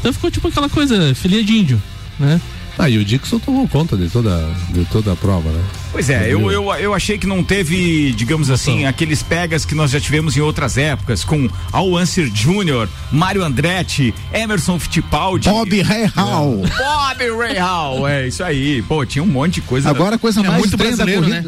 [0.00, 1.82] Então ficou tipo aquela coisa, filia de índio,
[2.18, 2.40] né?
[2.80, 5.60] Ah, e o Dixon tomou conta de toda, de toda a prova, né?
[5.90, 9.90] Pois é, eu, eu, eu achei que não teve, digamos assim, aqueles pegas que nós
[9.90, 15.48] já tivemos em outras épocas, com Al Unser Jr., Mário Andretti, Emerson Fittipaldi.
[15.48, 16.58] Bob Rahal.
[16.58, 18.80] Bob Rahal, é isso aí.
[18.82, 19.90] Pô, tinha um monte de coisa.
[19.90, 21.04] Agora a coisa mais muito corrida.
[21.04, 21.46] né?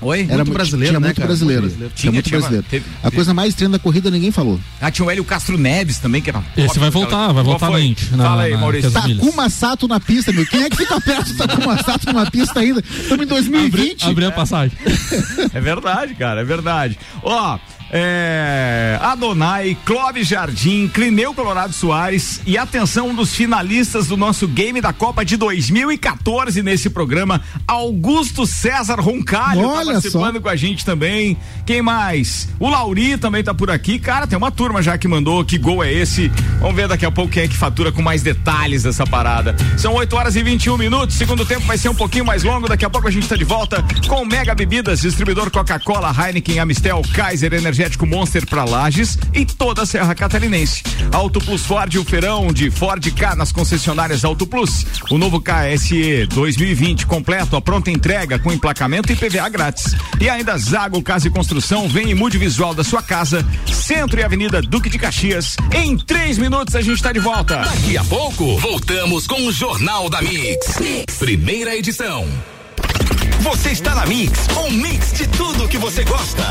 [0.00, 0.26] Oi?
[0.28, 1.26] Era Muito brasileiro, tinha né, muito cara?
[1.26, 1.62] brasileiro.
[1.62, 1.94] Muito brasileiro.
[1.94, 2.66] Tinha, Tinha, muito tinha, brasileiro.
[2.70, 4.60] teve- a coisa mais estranha da corrida ninguém falou.
[4.80, 6.42] Ah, tinha o Hélio Castro Neves também, que era.
[6.56, 8.90] Esse vai voltar, vai Qual voltar na Indy, na- Fala aí, na- Maurício.
[8.92, 10.46] Takuma Sato na pista, meu.
[10.46, 12.80] Quem é que fica perto do Takuma Sato numa pista ainda?
[12.88, 14.04] Estamos em 2020.
[14.06, 14.76] Abrir a passagem.
[15.52, 16.98] É verdade, cara, é verdade.
[17.22, 17.58] Ó,
[17.90, 24.80] é, Adonai, Clóvis Jardim, Clineu Colorado Soares e atenção um dos finalistas do nosso game
[24.80, 30.40] da Copa de 2014 nesse programa, Augusto César Roncalho tá participando só.
[30.40, 31.36] com a gente também.
[31.64, 32.48] Quem mais?
[32.58, 33.98] O Lauri também tá por aqui.
[33.98, 35.44] Cara, tem uma turma já que mandou.
[35.44, 36.28] Que gol é esse?
[36.60, 39.54] Vamos ver daqui a pouco quem é que fatura com mais detalhes dessa parada.
[39.76, 41.16] São 8 horas e 21 minutos.
[41.16, 42.68] Segundo tempo vai ser um pouquinho mais longo.
[42.68, 47.02] Daqui a pouco a gente tá de volta com Mega Bebidas, distribuidor Coca-Cola, Heineken, Amistel,
[47.12, 50.82] Kaiser, Energético Monster pra Lages e toda a Serra Catarinense.
[51.12, 54.84] Auto Plus Ford, o feirão de Ford K nas concessionárias Auto Plus.
[55.08, 59.94] O novo KSE 2020 completo, a pronta entrega com emplacamento e PVA grátis.
[60.20, 63.46] E ainda Zago Casa e Construção, vem e mude visual da sua casa.
[63.64, 65.54] Centro e Avenida Duque de Caxias.
[65.72, 67.58] Em três minutos a gente tá de volta.
[67.58, 70.78] Daqui a pouco, voltamos com o Jornal da Mix.
[71.16, 72.26] Primeira edição.
[73.40, 76.42] Você está na Mix, um mix de tudo que você gosta.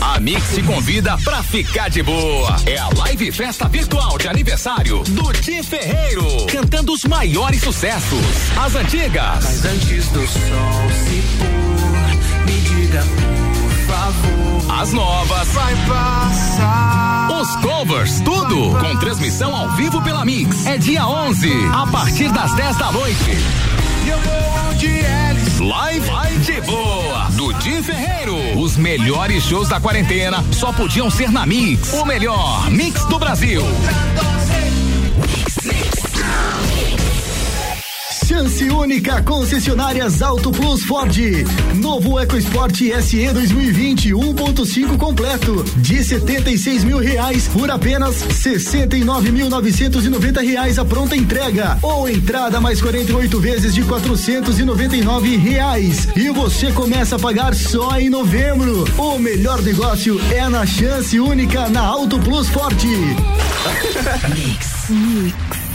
[0.00, 2.56] A Mix te convida pra ficar de boa.
[2.66, 8.18] É a live festa virtual de aniversário do Di Ferreiro, cantando os maiores sucessos.
[8.56, 14.80] As antigas, Antes do sol se pôr, me diga por favor.
[14.80, 17.28] as novas, Vai passar.
[17.40, 20.66] os covers, tudo com transmissão ao vivo pela Mix.
[20.66, 23.36] É dia 11, a partir das 10 da noite.
[24.80, 25.58] E eles.
[25.58, 26.08] Live,
[26.44, 28.58] de boa, do Ferreiro.
[28.58, 31.92] Os melhores shows da quarentena só podiam ser na Mix.
[31.92, 33.62] O melhor Mix do Brasil.
[38.28, 41.16] Chance única concessionárias Auto Plus Ford.
[41.76, 50.84] Novo EcoSport SE 2020 1.5 completo de 76 mil reais por apenas 69.990 reais a
[50.84, 57.54] pronta entrega ou entrada mais 48 vezes de 499 reais e você começa a pagar
[57.54, 58.84] só em novembro.
[58.98, 62.76] O melhor negócio é na Chance única na Auto Plus Ford.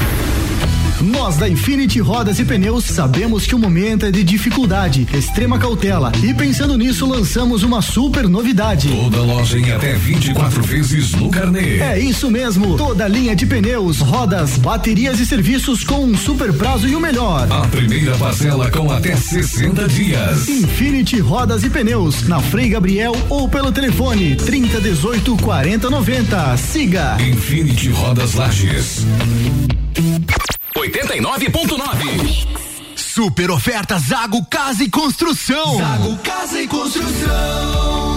[1.04, 6.14] Nós da Infinity Rodas e Pneus sabemos que o momento é de dificuldade, extrema cautela
[6.24, 8.88] e pensando nisso lançamos uma super novidade.
[8.88, 11.80] Toda loja em até 24 vezes no carnê.
[11.80, 16.88] É isso mesmo, toda linha de pneus, rodas, baterias e serviços com um super prazo
[16.88, 17.52] e o melhor.
[17.52, 20.48] A primeira parcela com até 60 dias.
[20.48, 26.56] Infinity Rodas e Pneus, na Frei Gabriel ou pelo telefone 30 18 40 90.
[26.56, 27.18] Siga.
[27.20, 29.06] Infinity Rodas Lages.
[30.84, 32.46] 89.9.
[32.94, 35.78] Super oferta Zago Casa e Construção.
[35.78, 38.13] Zago Casa e Construção.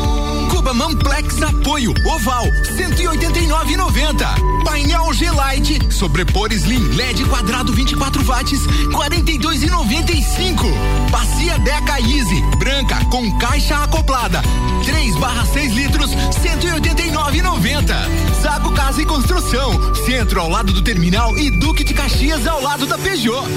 [0.76, 2.44] Mamplex Apoio Oval
[2.76, 4.64] 189,90.
[4.64, 8.60] Painel G-Lite Sobrepor Slim LED quadrado 24 watts
[8.92, 10.70] 42,95.
[11.10, 14.42] Bacia Deca Easy branca com caixa acoplada
[14.84, 18.42] 3 barra 6 litros 189,90.
[18.42, 22.84] Zago Casa e Construção Centro ao lado do terminal e Duque de Caxias ao lado
[22.86, 23.48] da Peugeot.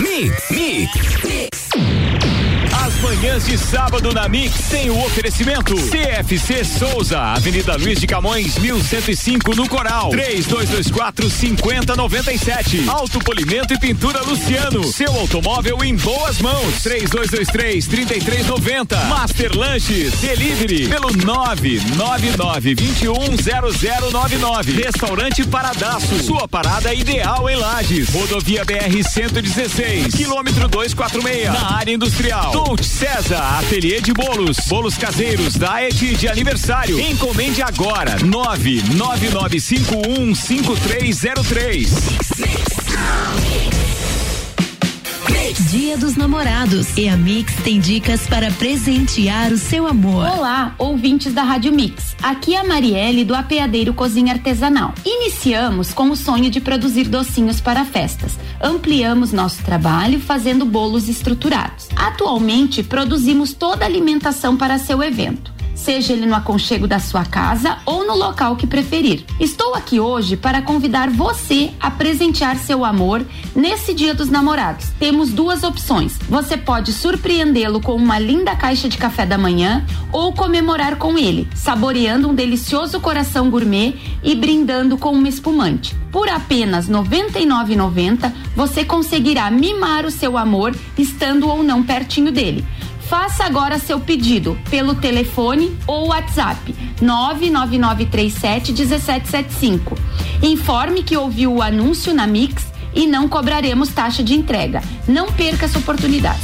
[0.00, 1.97] Mix, mix.
[2.88, 8.56] As manhãs de sábado na Mix tem o oferecimento CFC Souza, Avenida Luiz de Camões,
[8.56, 10.08] 1105 no Coral.
[10.08, 12.88] 3224 5097.
[12.88, 14.82] Auto Polimento e Pintura Luciano.
[14.84, 16.80] Seu automóvel em boas mãos.
[16.82, 18.96] 3223 3390.
[19.04, 24.82] Master Lanches Delivery pelo 999 210099.
[24.82, 26.24] Restaurante Paradaço.
[26.24, 28.08] Sua parada ideal em Lages.
[28.14, 30.14] Rodovia BR 116.
[30.14, 31.52] Quilômetro 246.
[31.52, 32.52] Na área industrial.
[32.52, 36.98] Dolce César, ateliê de bolos, bolos caseiros, diet de aniversário.
[36.98, 41.92] Encomende agora, nove nove nove cinco um cinco três zero três.
[45.66, 46.96] Dia dos Namorados.
[46.96, 50.24] E a Mix tem dicas para presentear o seu amor.
[50.24, 52.14] Olá, ouvintes da Rádio Mix.
[52.22, 54.94] Aqui é a Marielle do Apeadeiro Cozinha Artesanal.
[55.04, 58.38] Iniciamos com o sonho de produzir docinhos para festas.
[58.62, 61.88] Ampliamos nosso trabalho fazendo bolos estruturados.
[61.96, 67.78] Atualmente, produzimos toda a alimentação para seu evento seja ele no aconchego da sua casa
[67.86, 69.24] ou no local que preferir.
[69.38, 74.88] Estou aqui hoje para convidar você a presentear seu amor nesse Dia dos Namorados.
[74.98, 76.18] Temos duas opções.
[76.28, 81.48] Você pode surpreendê-lo com uma linda caixa de café da manhã ou comemorar com ele,
[81.54, 85.94] saboreando um delicioso coração gourmet e brindando com uma espumante.
[86.10, 92.66] Por apenas R$ 99,90 você conseguirá mimar o seu amor estando ou não pertinho dele.
[93.08, 99.96] Faça agora seu pedido pelo telefone ou WhatsApp 999371775.
[100.42, 104.82] Informe que ouviu o anúncio na Mix e não cobraremos taxa de entrega.
[105.06, 106.42] Não perca essa oportunidade.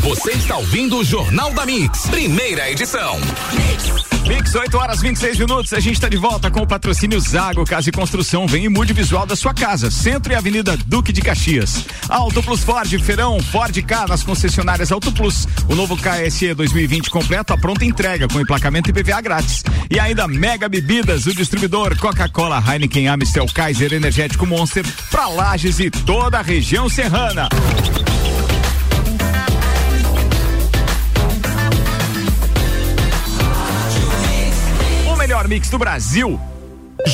[0.00, 3.18] Você está ouvindo o Jornal da Mix, primeira edição.
[3.52, 4.07] Mix,
[4.54, 5.72] 8 horas 26 minutos.
[5.72, 8.46] A gente está de volta com o patrocínio Zago Casa e Construção.
[8.46, 9.90] Vem e mude visual da sua casa.
[9.90, 11.84] Centro e Avenida Duque de Caxias.
[12.08, 15.46] Auto Plus Ford, Feirão, Ford K nas concessionárias Auto Plus.
[15.68, 19.62] O novo KSE 2020 completo, a pronta entrega com emplacamento e PVA grátis.
[19.90, 25.90] E ainda Mega Bebidas, o distribuidor Coca-Cola, Heineken, Amstel, Kaiser, Energético Monster, para Lages e
[25.90, 27.48] toda a região serrana.
[35.48, 36.38] Mix do Brasil.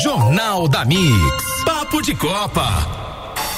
[0.03, 1.63] Jornal da Mix.
[1.63, 3.04] Papo de Copa.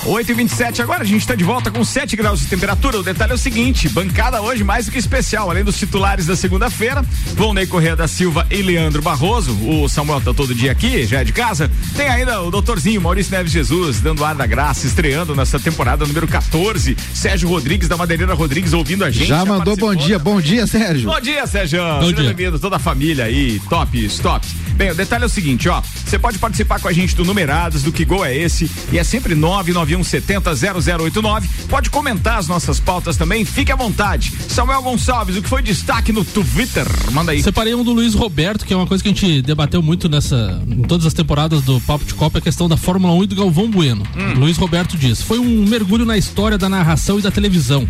[0.05, 2.99] 8 e 27 agora a gente está de volta com 7 graus de temperatura.
[2.99, 5.49] O detalhe é o seguinte: bancada hoje mais do que especial.
[5.49, 7.03] Além dos titulares da segunda-feira,
[7.36, 9.51] Volney Correia da Silva e Leandro Barroso.
[9.67, 11.69] O Samuel tá todo dia aqui, já é de casa.
[11.95, 16.27] Tem ainda o doutorzinho Maurício Neves Jesus, dando ar da graça, estreando nessa temporada número
[16.27, 16.95] 14.
[17.13, 19.27] Sérgio Rodrigues, da Madeireira Rodrigues, ouvindo a gente.
[19.27, 21.10] Já mandou bom dia, bom dia, Sérgio.
[21.10, 21.79] Bom dia, Sérgio.
[21.79, 22.33] Bom Seja dia.
[22.33, 24.45] bem-vindo, toda a família aí, top, stop.
[24.77, 27.84] Bem, o detalhe é o seguinte, ó, você pode participar com a gente do Numerados,
[27.84, 31.50] do Que Gol é Esse, e é sempre 99170 0089.
[31.67, 34.32] Pode comentar as nossas pautas também, fique à vontade.
[34.48, 36.86] Samuel Gonçalves, o que foi destaque no Twitter?
[37.12, 37.43] Manda aí.
[37.43, 40.62] Separei um do Luiz Roberto, que é uma coisa que a gente debateu muito nessa,
[40.67, 43.28] em todas as temporadas do Papo de Copa, é a questão da Fórmula 1 e
[43.28, 44.04] do Galvão Bueno.
[44.38, 47.88] Luiz Roberto diz: Foi um mergulho na história da narração e da televisão.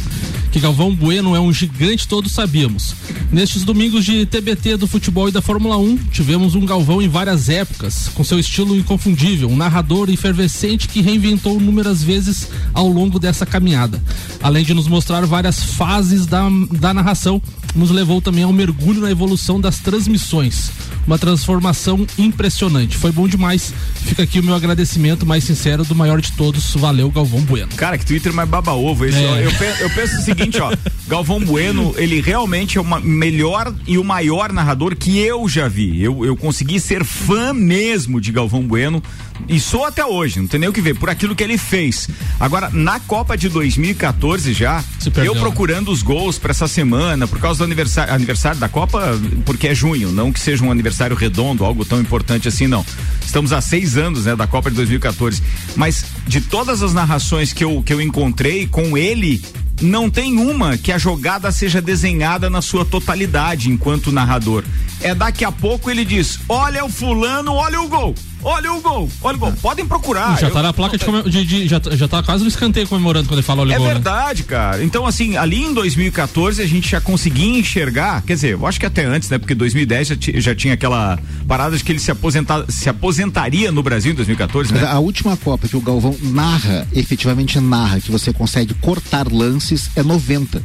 [0.52, 2.96] Que Galvão Bueno é um gigante, todos sabíamos.
[3.32, 7.50] Nestes domingos de TBT do futebol e da Fórmula 1, tivemos um Galvão em várias
[7.50, 13.46] épocas, com seu estilo inconfundível, um narrador efervescente que reinventou inúmeras vezes ao longo dessa
[13.46, 14.02] caminhada.
[14.42, 17.42] Além de nos mostrar várias fases da, da narração,
[17.76, 20.72] nos levou também ao mergulho na evolução das transmissões.
[21.06, 22.98] Uma transformação impressionante.
[22.98, 23.74] Foi bom demais.
[23.96, 26.74] Fica aqui o meu agradecimento mais sincero do maior de todos.
[26.76, 27.70] Valeu, Galvão Bueno.
[27.78, 29.18] Cara, que Twitter mais baba ovo esse.
[29.18, 29.46] É.
[29.46, 30.74] Eu, eu penso o seguinte, ó.
[31.08, 36.02] Galvão Bueno, ele realmente é o melhor e o maior narrador que eu já vi.
[36.02, 39.02] Eu, eu consegui ser fã mesmo de Galvão Bueno
[39.48, 42.10] e sou até hoje, não tem nem o que ver, por aquilo que ele fez.
[42.40, 44.84] Agora, na Copa de 2014 já,
[45.24, 45.40] eu né?
[45.40, 49.76] procurando os gols pra essa semana, por causa do aniversário, aniversário da Copa, porque é
[49.76, 52.86] junho, não que seja um aniversário redondo, algo tão importante assim, não.
[53.26, 55.42] Estamos há seis anos, né, da Copa de 2014.
[55.76, 59.42] Mas de todas as narrações que eu, que eu encontrei com ele,
[59.82, 64.64] não tem uma que a jogada seja desenhada na sua totalidade enquanto narrador.
[65.02, 68.16] É daqui a pouco ele diz: olha o fulano, olha o gol.
[68.50, 69.52] Olha o gol, olha o gol.
[69.62, 70.40] Podem procurar.
[70.40, 73.28] já Eu- tá na placa de, de- de- já, já tá quase no escanteio comemorando
[73.28, 73.94] quando ele fala olha o É gol, né?
[73.96, 74.82] verdade, cara.
[74.84, 78.86] Então, assim, ali em 2014 a gente já conseguia enxergar, quer dizer, eu acho que
[78.86, 79.38] até antes, né?
[79.38, 83.84] Porque 2010 já, já tinha aquela parada de que ele se, aposenta, se aposentaria no
[83.84, 84.88] Brasil em 2014, Mas né?
[84.88, 90.02] a última Copa que o Galvão narra, efetivamente narra, que você consegue cortar lances, é
[90.04, 90.62] 90.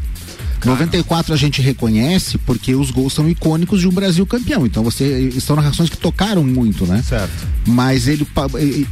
[0.64, 4.66] 94 a gente reconhece porque os gols são icônicos de um Brasil campeão.
[4.66, 7.02] Então você são narrações que tocaram muito, né?
[7.02, 7.46] Certo.
[7.66, 8.26] Mas ele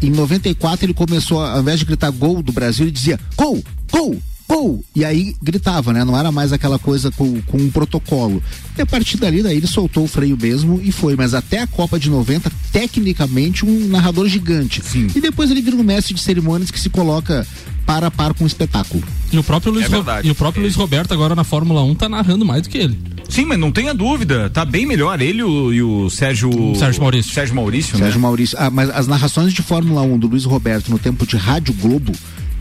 [0.02, 4.20] em 94 ele começou, ao invés de gritar gol do Brasil, ele dizia gol, gol,
[4.54, 4.84] gol.
[4.96, 6.04] E aí gritava, né?
[6.04, 8.42] Não era mais aquela coisa com, com um protocolo.
[8.76, 11.14] E a partir dali, daí ele soltou o freio mesmo e foi.
[11.16, 14.82] Mas até a Copa de 90, tecnicamente, um narrador gigante.
[14.84, 15.06] Sim.
[15.14, 17.46] E depois ele vira um mestre de cerimônias que se coloca
[17.86, 19.02] para a par com o espetáculo.
[19.32, 21.94] E o próprio Luiz, É Ro- e o próprio Luiz Roberto agora na Fórmula 1
[21.94, 22.98] tá narrando mais do que ele.
[23.28, 25.20] Sim, mas não tenha dúvida, tá bem melhor.
[25.20, 26.50] Ele e o, e o Sérgio.
[26.76, 27.32] Sérgio Maurício.
[27.32, 28.22] Sérgio Maurício, Sérgio né?
[28.22, 28.56] Maurício.
[28.60, 32.12] Ah, mas as narrações de Fórmula 1 do Luiz Roberto no tempo de Rádio Globo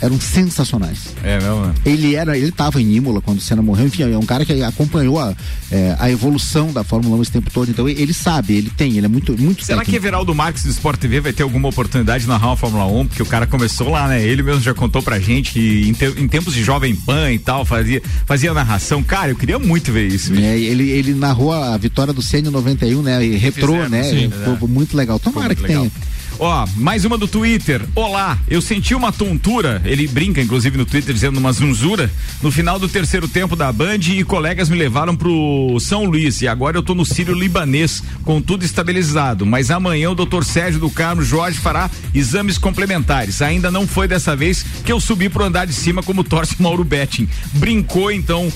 [0.01, 1.13] eram sensacionais.
[1.23, 1.73] É, não, né?
[1.85, 4.61] Ele era, ele estava em Imola quando o Senna morreu, enfim, é um cara que
[4.63, 5.33] acompanhou a,
[5.71, 9.05] é, a evolução da Fórmula 1 esse tempo todo, então ele sabe, ele tem, ele
[9.05, 10.05] é muito, muito Será que técnico.
[10.07, 13.07] Everaldo Marques do Sport TV vai ter alguma oportunidade de narrar uma Fórmula 1?
[13.07, 14.23] Porque o cara começou lá, né?
[14.23, 17.39] Ele mesmo já contou pra gente que em, te- em tempos de Jovem Pan e
[17.39, 19.03] tal, fazia, fazia narração.
[19.03, 20.33] Cara, eu queria muito ver isso.
[20.33, 23.25] É, ele, ele narrou a vitória do Senna em 91, né?
[23.25, 24.03] E retrô, né?
[24.03, 25.19] sim, Foi muito legal.
[25.19, 25.81] Tomara Muito que legal.
[25.83, 26.18] tenha.
[26.41, 27.81] Ó, mais uma do Twitter.
[27.93, 29.81] Olá, eu senti uma tontura.
[29.83, 32.09] Ele brinca, inclusive, no Twitter, dizendo uma zunzura.
[32.41, 36.41] No final do terceiro tempo da Band e colegas me levaram pro São Luís.
[36.41, 39.45] E agora eu tô no Sírio Libanês, com tudo estabilizado.
[39.45, 43.41] Mas amanhã o doutor Sérgio do Carmo Jorge fará exames complementares.
[43.41, 46.85] Ainda não foi dessa vez que eu subi pro andar de cima como torce Mauro
[46.85, 47.27] Betting.
[47.55, 48.49] Brincou, então.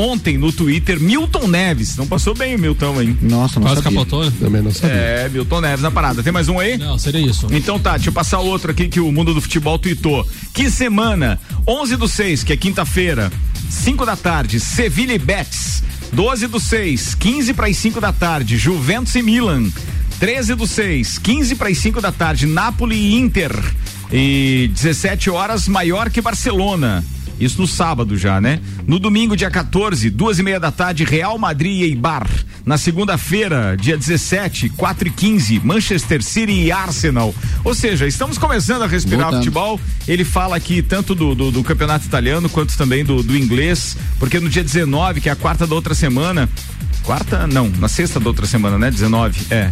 [0.00, 1.94] Ontem no Twitter, Milton Neves.
[1.94, 3.18] Não passou bem o Milton, hein?
[3.20, 3.98] Nossa, não Quase sabia.
[3.98, 4.32] capotou, né?
[4.40, 4.96] Também não sabia.
[4.96, 6.22] É, Milton Neves na parada.
[6.22, 6.78] Tem mais um aí?
[6.78, 7.48] Não, seria isso.
[7.50, 10.26] Então tá, deixa eu passar outro aqui que o mundo do futebol tweetou.
[10.54, 11.38] Que semana?
[11.68, 13.30] 11 do 6, que é quinta-feira,
[13.68, 15.82] 5 da tarde, Sevilha e Betis.
[16.14, 19.70] 12 do 6, 15 para as 5 da tarde, Juventus e Milan.
[20.18, 23.52] 13 do 6, 15 para as 5 da tarde, Napoli e Inter.
[24.10, 27.04] E 17 horas, Maior que Barcelona.
[27.40, 28.60] Isso no sábado já, né?
[28.86, 32.28] No domingo, dia 14, duas e meia da tarde, Real Madrid e Eibar.
[32.66, 37.34] Na segunda-feira, dia 17, 4 e 15, Manchester City e Arsenal.
[37.64, 39.40] Ou seja, estamos começando a respirar Voltando.
[39.40, 39.80] futebol.
[40.06, 44.38] Ele fala aqui tanto do, do, do campeonato italiano quanto também do, do inglês, porque
[44.38, 46.48] no dia 19, que é a quarta da outra semana.
[47.02, 47.46] Quarta?
[47.46, 48.90] Não, na sexta da outra semana, né?
[48.90, 49.70] 19, é.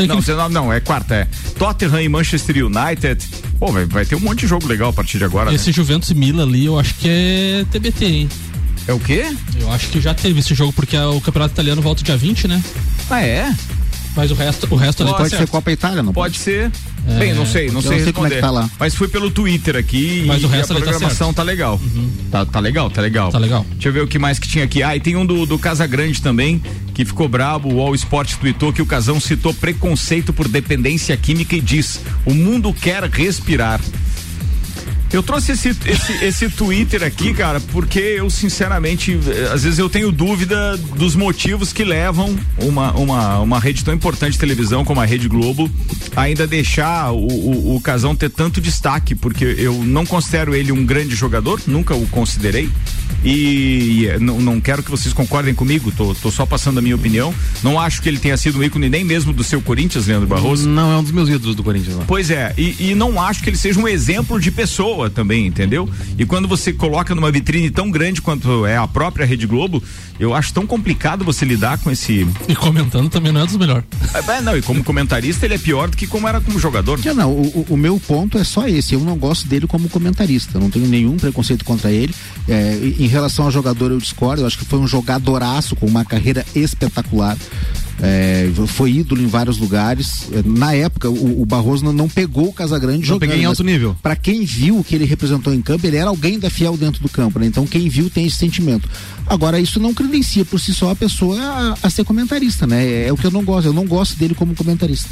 [0.00, 1.28] Tem Não, que- 19 não, é quarta, é.
[1.58, 3.24] Tottenham e Manchester United.
[3.58, 5.50] Pô, vai, vai ter um monte de jogo legal a partir de agora.
[5.50, 5.56] né?
[5.56, 8.28] Esse Juventus e Milan ali, eu acho que é TBT, hein?
[8.88, 9.24] É o quê?
[9.60, 12.48] Eu acho que já teve esse jogo, porque a- o campeonato italiano volta dia 20,
[12.48, 12.62] né?
[13.10, 13.52] Ah, é?
[14.16, 15.48] Mas o resto, o resto ali tá Pode ser.
[15.48, 16.70] Copa Itália, não Pode ser.
[17.18, 18.34] Bem, não sei, não sei não sei como é responder.
[18.36, 18.70] que tá lá.
[18.78, 21.36] Mas foi pelo Twitter aqui Mas e, o resto e a tá programação certo.
[21.36, 21.80] tá, legal.
[22.30, 23.30] Tá, tá legal, tá legal.
[23.30, 23.64] Tá legal.
[23.72, 24.82] Deixa eu ver o que mais que tinha aqui.
[24.82, 27.72] Ah, e tem um do, do Casa Grande também, que ficou brabo.
[27.72, 32.34] O All Sport tweetou que o Casão citou preconceito por dependência química e diz: o
[32.34, 33.80] mundo quer respirar.
[35.12, 39.88] Eu trouxe esse, esse, esse Twitter aqui, cara, porque eu, sinceramente, eh, às vezes eu
[39.88, 45.00] tenho dúvida dos motivos que levam uma, uma, uma rede tão importante de televisão como
[45.00, 45.68] a Rede Globo
[46.14, 50.86] ainda deixar o, o, o Casão ter tanto destaque, porque eu não considero ele um
[50.86, 52.70] grande jogador, nunca o considerei.
[53.24, 56.94] E, e não, não quero que vocês concordem comigo, tô, tô só passando a minha
[56.94, 57.34] opinião.
[57.62, 60.68] Não acho que ele tenha sido um ícone nem mesmo do seu Corinthians, Leandro Barroso.
[60.68, 61.96] Não é um dos meus ídolos do Corinthians.
[61.96, 62.06] Não.
[62.06, 65.88] Pois é, e, e não acho que ele seja um exemplo de pessoa também, entendeu?
[66.18, 69.82] E quando você coloca numa vitrine tão grande quanto é a própria Rede Globo,
[70.18, 72.26] eu acho tão complicado você lidar com esse.
[72.48, 73.84] E comentando também não é dos melhores.
[74.28, 77.00] É, não, e como comentarista ele é pior do que como era como jogador.
[77.00, 78.94] Já não, o, o- meu ponto é só esse.
[78.94, 80.58] Eu não gosto dele como comentarista.
[80.58, 82.14] Não tenho nenhum preconceito contra ele.
[82.48, 84.42] É, em em relação ao jogador, eu discordo.
[84.42, 87.36] Eu acho que foi um jogadoraço com uma carreira espetacular.
[88.02, 90.28] É, foi ídolo em vários lugares.
[90.32, 93.20] É, Na época, o, o Barroso não, não pegou o Casagrande Não jogando.
[93.28, 93.96] peguei em alto nível.
[94.02, 97.02] Pra quem viu o que ele representou em campo, ele era alguém da fiel dentro
[97.02, 97.46] do campo, né?
[97.46, 98.88] Então quem viu tem esse sentimento.
[99.26, 102.84] Agora, isso não credencia por si só a pessoa a, a ser comentarista, né?
[102.84, 103.66] É, é o que eu não gosto.
[103.66, 105.08] Eu não gosto dele como comentarista.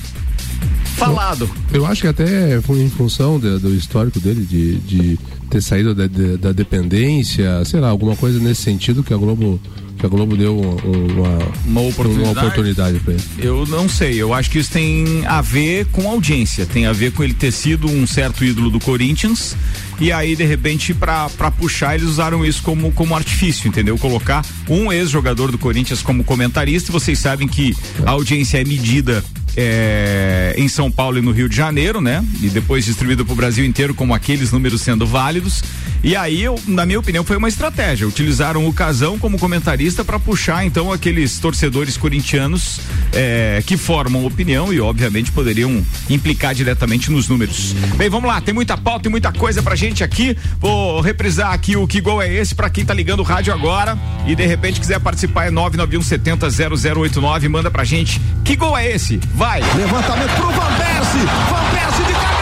[0.97, 1.49] Falado.
[1.72, 5.18] Eu acho que até foi em função de- do histórico dele de, de
[5.49, 9.61] ter saído da, de- da dependência, sei lá, alguma coisa nesse sentido que a Globo
[9.99, 12.32] que a Globo deu um- um- uma, Uma oportunidade?
[12.38, 13.22] uma oportunidade para ele.
[13.38, 17.12] Eu não sei, eu acho que isso tem a ver com audiência, tem a ver
[17.12, 19.57] com ele ter sido um certo ídolo do Corinthians
[20.01, 21.28] e aí de repente pra
[21.59, 23.99] puxar eles usaram isso como como artifício, entendeu?
[23.99, 27.74] Colocar um ex-jogador do Corinthians como comentarista, e vocês sabem que
[28.07, 29.24] a audiência é medida
[29.57, 32.24] é, em São Paulo e no Rio de Janeiro, né?
[32.40, 35.62] E depois distribuído para o Brasil inteiro, como aqueles números sendo válidos.
[36.03, 38.07] E aí, eu, na minha opinião, foi uma estratégia.
[38.07, 42.80] Utilizaram o Casão como comentarista para puxar, então, aqueles torcedores corintianos
[43.12, 47.72] é, que formam opinião e, obviamente, poderiam implicar diretamente nos números.
[47.96, 50.36] Bem, vamos lá, tem muita pauta e muita coisa pra gente aqui.
[50.61, 53.99] Vou reprisar aqui o que gol é esse para quem tá ligando o rádio agora
[54.26, 58.20] e de repente quiser participar é 991 70 0089, manda pra gente.
[58.44, 59.18] Que gol é esse?
[59.39, 59.62] Vai!
[59.76, 61.24] Levantamento pro Van Persie!
[61.49, 62.38] Van Persie de cabeça!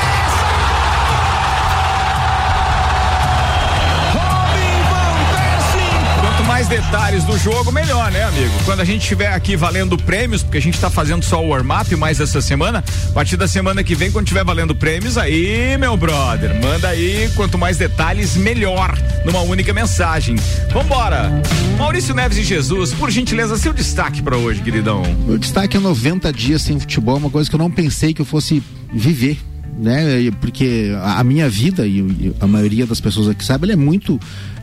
[6.66, 8.52] Mais detalhes do jogo, melhor, né, amigo?
[8.64, 11.94] Quando a gente estiver aqui valendo prêmios, porque a gente tá fazendo só o warm-up
[11.96, 15.96] mais essa semana, a partir da semana que vem, quando estiver valendo prêmios, aí, meu
[15.96, 20.36] brother, manda aí, quanto mais detalhes, melhor, numa única mensagem.
[20.72, 21.30] Vambora!
[21.78, 25.02] Maurício Neves e Jesus, por gentileza, seu destaque para hoje, queridão.
[25.28, 28.26] O destaque é 90 dias sem futebol, uma coisa que eu não pensei que eu
[28.26, 28.62] fosse
[28.92, 29.38] viver
[29.78, 30.30] né?
[30.40, 34.18] Porque a minha vida e a maioria das pessoas aqui sabe, ela é muito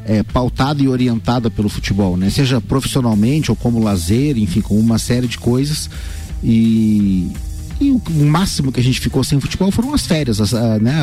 [0.05, 2.29] é, pautada e orientada pelo futebol, né?
[2.29, 5.89] Seja profissionalmente ou como lazer, enfim, com uma série de coisas.
[6.43, 7.31] E,
[7.79, 10.51] e o, o, máximo que a gente ficou sem futebol foram as férias, as,
[10.81, 10.93] né,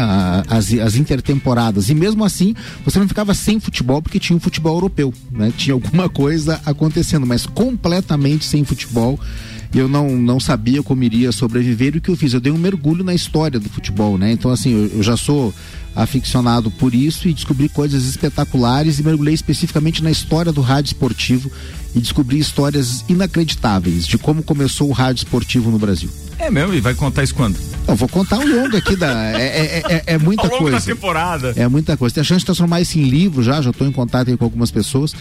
[0.48, 1.88] as, as intertemporadas.
[1.88, 2.54] E mesmo assim,
[2.84, 5.52] você não ficava sem futebol porque tinha um futebol europeu, né?
[5.56, 9.18] Tinha alguma coisa acontecendo, mas completamente sem futebol
[9.78, 12.32] eu não, não sabia como iria sobreviver e o que eu fiz?
[12.32, 14.32] Eu dei um mergulho na história do futebol, né?
[14.32, 15.54] Então, assim, eu, eu já sou
[15.94, 21.50] aficionado por isso e descobri coisas espetaculares e mergulhei especificamente na história do rádio esportivo
[21.94, 26.10] e descobri histórias inacreditáveis de como começou o rádio esportivo no Brasil.
[26.38, 26.74] É mesmo?
[26.74, 27.58] E vai contar isso quando?
[27.86, 29.38] Eu vou contar ao longo aqui da.
[29.38, 30.78] É, é, é, é muita ao longo coisa.
[30.78, 31.52] da temporada.
[31.56, 32.14] É muita coisa.
[32.14, 34.70] Tem a chance de transformar isso em livro já, já estou em contato com algumas
[34.70, 35.14] pessoas.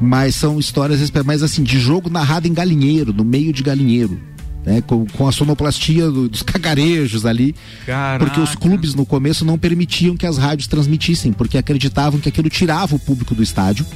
[0.00, 4.18] Mas são histórias, mas assim, de jogo narrado em galinheiro, no meio de galinheiro
[4.64, 7.54] né, com, com a sonoplastia do, dos cagarejos ali.
[7.86, 8.24] Caraca.
[8.24, 12.48] Porque os clubes no começo não permitiam que as rádios transmitissem, porque acreditavam que aquilo
[12.48, 13.86] tirava o público do estádio.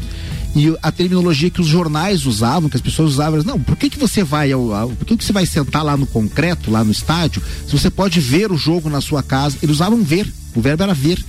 [0.56, 3.98] E a terminologia que os jornais usavam, que as pessoas usavam, não, por que, que
[3.98, 6.92] você vai ao, ao por que, que você vai sentar lá no concreto, lá no
[6.92, 9.56] estádio, se você pode ver o jogo na sua casa?
[9.62, 11.22] Eles usavam ver, o verbo era ver.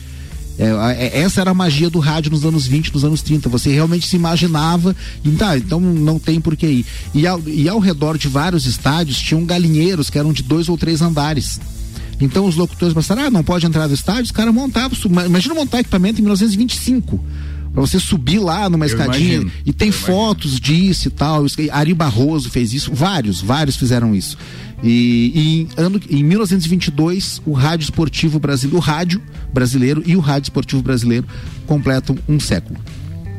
[0.58, 3.50] É, é, essa era a magia do rádio nos anos 20, nos anos 30.
[3.50, 4.96] Você realmente se imaginava,
[5.38, 6.86] tá, então não tem por que ir.
[7.14, 10.78] E ao, e ao redor de vários estádios tinham galinheiros que eram de dois ou
[10.78, 11.60] três andares.
[12.20, 14.98] Então os locutores pensaram, ah, não pode entrar no estádio, os caras montavam.
[15.26, 17.20] Imagina montar equipamento em 1925
[17.76, 20.80] para você subir lá numa eu escadinha imagino, e tem fotos imagino.
[20.80, 21.46] disso e tal.
[21.74, 24.38] Ari Barroso fez isso, vários, vários fizeram isso.
[24.82, 29.22] E, e em, ano, em 1922, o rádio esportivo brasileiro, o rádio
[29.54, 31.28] brasileiro e o rádio esportivo brasileiro
[31.68, 32.80] completam um século.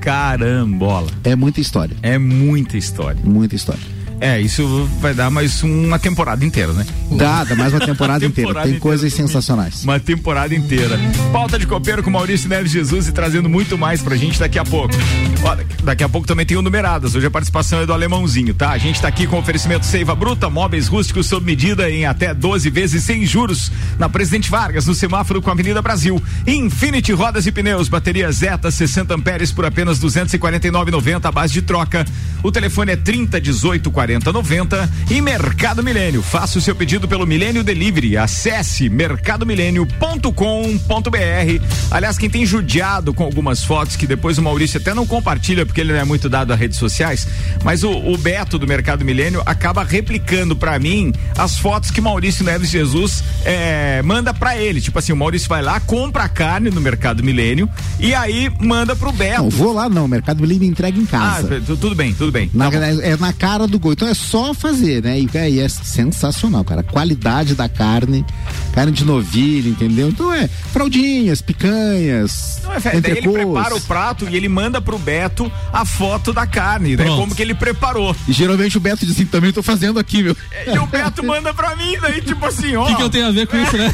[0.03, 1.11] Carambola.
[1.25, 1.97] É muita história.
[2.03, 3.21] É muita história.
[3.25, 3.83] Muita história.
[4.19, 6.87] É, isso vai dar mais uma temporada inteira, né?
[7.13, 8.53] Dá, dá mais uma temporada, temporada inteira.
[8.55, 9.85] Tem inteira coisas sensacionais.
[9.85, 10.99] Uma temporada inteira.
[11.33, 14.65] Pauta de copeiro com Maurício Neves Jesus e trazendo muito mais pra gente daqui a
[14.65, 14.95] pouco.
[15.43, 17.15] Ó, daqui a pouco também tem o Numeradas.
[17.15, 18.71] Hoje a participação é do Alemãozinho, tá?
[18.71, 22.71] A gente tá aqui com oferecimento Seiva Bruta, móveis rústicos sob medida em até 12
[22.71, 23.71] vezes sem juros.
[23.99, 26.23] Na Presidente Vargas, no semáforo com a Avenida Brasil.
[26.47, 32.07] Infinity Rodas e Pneus, bateria Zeta 60 amperes por apenas 249,90 a base de troca.
[32.43, 36.23] O telefone é 30 18 40 4090 e Mercado Milênio.
[36.23, 38.17] Faça o seu pedido pelo Milênio Delivery.
[38.17, 41.65] Acesse mercadomilênio.com.br.
[41.91, 45.81] Aliás, quem tem judiado com algumas fotos que depois o Maurício até não compartilha porque
[45.81, 47.27] ele não é muito dado a redes sociais,
[47.65, 52.45] mas o, o Beto do Mercado Milênio acaba replicando para mim as fotos que Maurício
[52.45, 54.81] Neves Jesus é, manda para ele.
[54.81, 58.95] Tipo assim, o Maurício vai lá, compra a carne no Mercado Milênio e aí manda
[58.95, 59.43] pro Beto.
[59.43, 61.57] Não, vou lá não, Mercado Milênio entrega em casa.
[61.57, 62.51] Ah, tudo bem, tudo bem.
[62.55, 63.96] Na, tá é na cara do gol.
[63.97, 65.19] Então é só fazer, né?
[65.19, 66.83] E, é, e é sensacional, cara.
[66.83, 68.27] A qualidade da carne,
[68.75, 70.11] carne de novilha, entendeu?
[70.11, 72.61] Então é fraldinhas, picanhas.
[72.63, 76.47] Não é, daí ele prepara o prato e ele manda pro Beto a foto da
[76.47, 77.07] carne, né?
[77.07, 78.15] Como que ele preparou.
[78.29, 80.37] E geralmente o Beto diz assim, também tô fazendo aqui, meu.
[80.67, 82.85] E o Beto manda pra mim, daí tipo assim, ó.
[82.85, 83.91] O que, que eu tenho a ver com isso, né?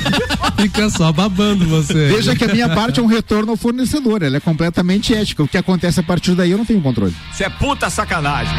[0.60, 1.94] Fica só babando você.
[1.94, 5.42] Veja que a minha parte é um retorno ao fornecedor, ela é completamente ética.
[5.42, 7.16] O que acontece a partir daí eu não tenho controle.
[7.32, 8.52] Isso é puta sacanagem.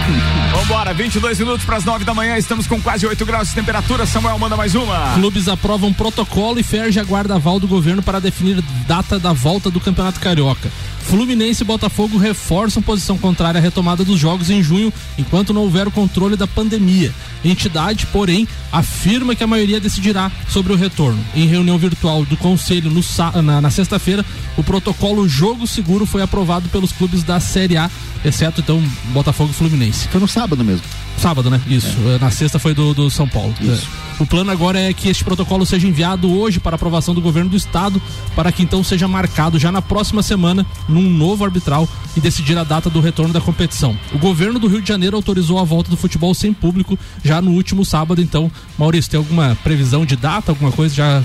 [0.52, 3.54] Vambora Hora, 22 minutos para as 9 da manhã, estamos com quase 8 graus de
[3.54, 4.06] temperatura.
[4.06, 5.14] Samuel manda mais uma.
[5.16, 9.82] Clubes aprovam protocolo e Ferge aguarda aval do governo para definir data da volta do
[9.82, 10.72] Campeonato Carioca.
[11.02, 15.88] Fluminense e Botafogo reforçam posição contrária à retomada dos jogos em junho, enquanto não houver
[15.88, 17.12] o controle da pandemia.
[17.44, 21.20] Entidade, porém, afirma que a maioria decidirá sobre o retorno.
[21.36, 23.02] Em reunião virtual do Conselho no,
[23.42, 24.24] na, na sexta-feira,
[24.60, 27.90] o protocolo jogo seguro foi aprovado pelos clubes da Série A,
[28.26, 28.84] exceto então
[29.14, 30.10] Botafogo e Fluminense.
[30.10, 30.84] Foi no sábado mesmo.
[31.18, 31.62] Sábado, né?
[31.66, 31.98] Isso.
[32.16, 32.20] É.
[32.20, 33.54] Na sexta foi do, do São Paulo.
[33.62, 33.88] Isso.
[34.20, 34.24] É.
[34.24, 37.56] O plano agora é que este protocolo seja enviado hoje para aprovação do governo do
[37.56, 38.02] estado,
[38.36, 41.88] para que então seja marcado já na próxima semana num novo arbitral
[42.18, 43.98] e decidir a data do retorno da competição.
[44.14, 47.52] O governo do Rio de Janeiro autorizou a volta do futebol sem público já no
[47.52, 51.24] último sábado, então, Maurício, tem alguma previsão de data, alguma coisa já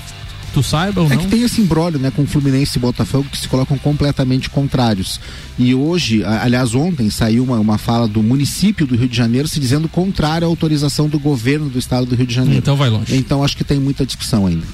[0.55, 1.17] tu saiba ou é não?
[1.17, 5.19] que tem esse imbróglio, né, com Fluminense e Botafogo que se colocam completamente contrários.
[5.59, 9.59] E hoje, aliás, ontem saiu uma, uma fala do município do Rio de Janeiro se
[9.59, 12.59] dizendo contrário à autorização do governo do estado do Rio de Janeiro.
[12.59, 13.17] Então vai longe.
[13.17, 14.65] Então acho que tem muita discussão ainda.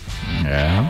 [0.46, 0.86] É.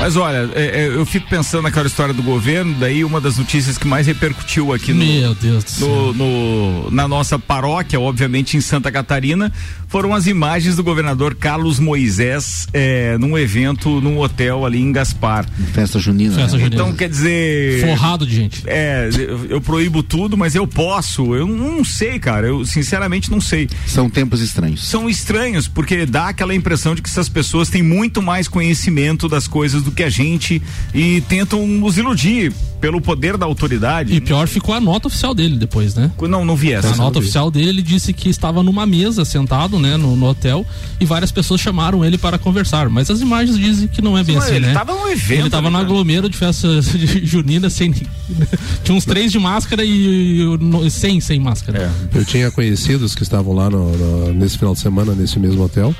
[0.00, 3.76] Mas olha, é, é, eu fico pensando naquela história do governo, daí uma das notícias
[3.76, 8.62] que mais repercutiu aqui no, Meu Deus do no, no, na nossa paróquia, obviamente em
[8.62, 9.52] Santa Catarina,
[9.90, 15.44] foram as imagens do governador Carlos Moisés é, num evento num hotel ali em Gaspar.
[15.74, 16.36] Festa junina.
[16.36, 16.62] Festa né?
[16.64, 16.82] junina.
[16.82, 17.80] Então quer dizer.
[17.80, 18.62] Forrado de gente.
[18.66, 21.34] É, eu, eu proíbo tudo, mas eu posso.
[21.34, 22.46] Eu não sei, cara.
[22.46, 23.68] Eu sinceramente não sei.
[23.84, 24.86] São tempos estranhos.
[24.86, 29.48] São estranhos, porque dá aquela impressão de que essas pessoas têm muito mais conhecimento das
[29.48, 30.62] coisas do que a gente
[30.94, 34.14] e tentam nos iludir pelo poder da autoridade.
[34.14, 36.10] E pior ficou a nota oficial dele depois, né?
[36.28, 36.94] Não, não vi essa.
[36.94, 40.64] A nota oficial dele, ele disse que estava numa mesa sentado, né, no, no hotel,
[40.98, 42.88] e várias pessoas chamaram ele para conversar.
[42.88, 44.72] Mas as imagens dizem que não é bem Mas assim, ele né?
[44.72, 45.84] tava num evento, Ele tava né, no cara?
[45.86, 47.92] aglomero de festa de junina sem.
[48.82, 50.40] Tinha uns três de máscara e,
[50.86, 51.92] e sem, sem máscara.
[52.14, 55.94] Eu tinha conhecidos que estavam lá no- no- nesse final de semana, nesse mesmo hotel,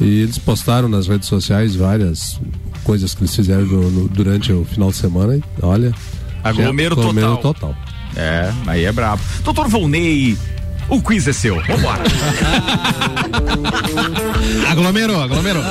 [0.00, 2.40] e eles postaram nas redes sociais várias
[2.82, 5.36] coisas que eles fizeram no- no- durante o final de semana.
[5.36, 5.94] E, olha.
[6.48, 7.54] Aglomero aglomero total.
[7.54, 7.76] total.
[8.16, 9.22] É, aí é brabo.
[9.44, 10.36] Doutor Volney,
[10.88, 11.56] o quiz é seu.
[11.62, 12.02] Vambora.
[14.70, 15.62] Aglomerou, aglomerou.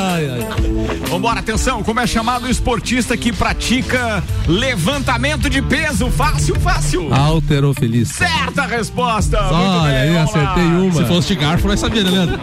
[1.09, 6.09] Vambora, atenção, como é chamado o esportista que pratica levantamento de peso?
[6.09, 7.13] Fácil, fácil.
[7.13, 8.27] Alterofilista.
[8.27, 9.39] Certa resposta.
[9.41, 10.41] Muito Olha bem, aí, vamos lá.
[10.41, 10.93] acertei uma.
[10.93, 12.39] Se fosse de garfo, vai saber, né, Leandro?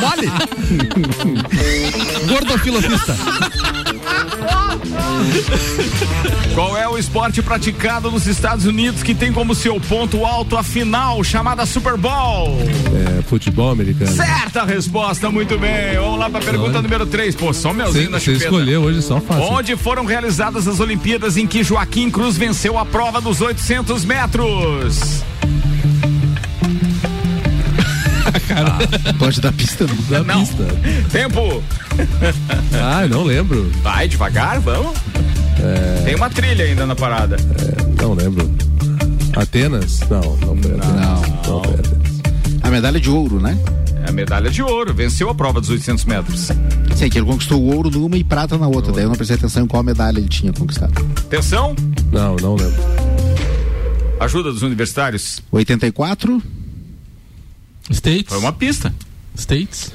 [0.00, 0.30] Mole!
[2.28, 3.16] Gordofilofista.
[6.54, 10.62] Qual é o esporte praticado nos Estados Unidos que tem como seu ponto alto a
[10.62, 12.58] final chamada Super Bowl?
[13.18, 14.10] É, futebol americano.
[14.10, 15.96] Certa resposta, muito bem.
[15.96, 17.34] Vamos lá para a pergunta número 3.
[17.34, 19.44] Pô, só melzinho na você escolheu hoje só fácil.
[19.44, 25.22] Onde foram realizadas as Olimpíadas em que Joaquim Cruz venceu a prova dos 800 metros?
[29.18, 29.96] Pode dar pista, não.
[30.08, 30.40] Da Não.
[30.44, 30.64] pista.
[31.10, 31.62] Tempo.
[32.78, 33.70] Ah, não lembro.
[33.82, 34.94] Vai devagar, vamos.
[35.58, 37.36] É, Tem uma trilha ainda na parada.
[38.00, 38.50] não lembro.
[39.34, 40.00] Atenas?
[40.10, 40.86] Não, não foi Atenas.
[40.86, 41.22] Não.
[41.22, 42.20] Não foi Atenas.
[42.62, 43.58] A medalha de ouro, né?
[44.04, 44.92] É a medalha de ouro.
[44.94, 46.50] Venceu a prova dos 800 metros.
[46.94, 48.92] Sim, que ele conquistou o ouro numa e prata na outra.
[48.92, 50.92] Daí eu não prestei atenção em qual medalha ele tinha conquistado.
[51.26, 51.74] Atenção.
[52.12, 52.82] Não, não lembro.
[54.20, 55.40] Ajuda dos universitários.
[55.50, 56.42] 84,
[57.90, 58.28] States.
[58.28, 58.92] Foi uma pista.
[59.36, 59.92] States.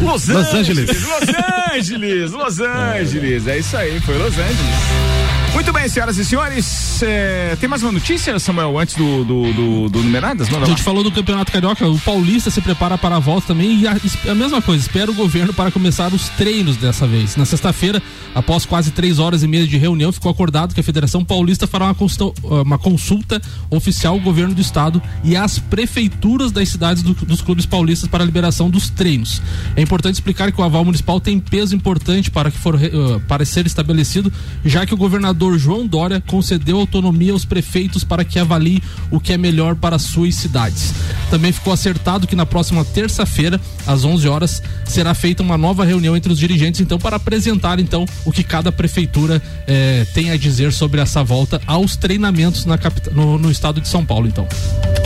[0.00, 0.88] Los, Los Angeles.
[0.88, 1.34] Los
[1.72, 3.46] Angeles, Los Angeles.
[3.46, 5.25] É isso aí, foi Los Angeles.
[5.56, 7.02] Muito bem, senhoras e senhores.
[7.02, 10.48] é, tem mais uma notícia, Samuel, antes do, do, do, do Numeradas?
[10.50, 10.66] Manda A lá.
[10.66, 13.96] gente falou do Campeonato Carioca, o Paulista se prepara para a volta também e a,
[14.30, 17.36] a mesma coisa, espera o governo para começar os treinos dessa vez.
[17.36, 18.02] Na sexta-feira,
[18.34, 21.86] após quase três horas e meia de reunião, ficou acordado que a Federação Paulista fará
[21.86, 23.40] uma consulta, uma consulta
[23.70, 28.22] oficial ao governo do estado e às prefeituras das cidades do- dos clubes paulistas para
[28.22, 29.40] a liberação dos treinos.
[29.74, 32.90] É importante explicar que o aval municipal tem peso importante para que for eh,
[33.26, 34.30] para ser estabelecido,
[34.62, 39.32] já que o governador João Dória concedeu autonomia aos prefeitos para que avaliem o que
[39.32, 40.92] é melhor para suas cidades.
[41.30, 46.16] Também ficou acertado que na próxima terça-feira, às 11 horas, será feita uma nova reunião
[46.16, 50.72] entre os dirigentes, então, para apresentar então o que cada prefeitura eh, tem a dizer
[50.72, 52.78] sobre essa volta aos treinamentos na
[53.12, 54.46] no, no estado de São Paulo, então.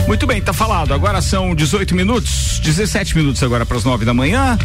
[0.07, 0.93] Muito bem, tá falado.
[0.93, 4.57] Agora são 18 minutos, 17 minutos agora para as 9 da manhã.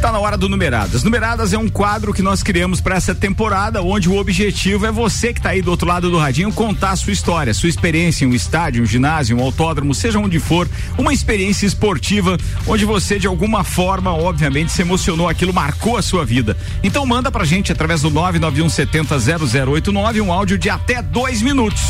[0.00, 1.02] Tá na hora do Numeradas.
[1.02, 5.13] Numeradas é um quadro que nós criamos para essa temporada, onde o objetivo é você
[5.14, 8.28] que tá aí do outro lado do radinho contar a sua história, sua experiência em
[8.28, 12.36] um estádio, um ginásio, um autódromo, seja onde for, uma experiência esportiva
[12.66, 16.56] onde você de alguma forma, obviamente, se emocionou, aquilo marcou a sua vida.
[16.82, 21.82] Então manda pra gente através do 991700089 um áudio de até dois minutos.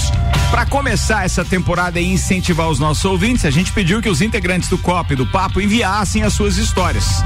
[0.50, 4.68] Para começar essa temporada e incentivar os nossos ouvintes, a gente pediu que os integrantes
[4.68, 7.22] do COP e do Papo enviassem as suas histórias.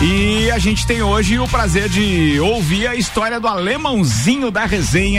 [0.00, 5.13] E a gente tem hoje o prazer de ouvir a história do alemãozinho da resenha.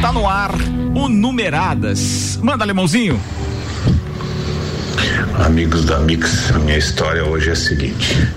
[0.00, 0.52] Tá no ar,
[0.94, 2.38] o Numeradas.
[2.42, 3.20] Manda, alemãozinho.
[5.44, 8.28] Amigos da Mix, a minha história hoje é a seguinte: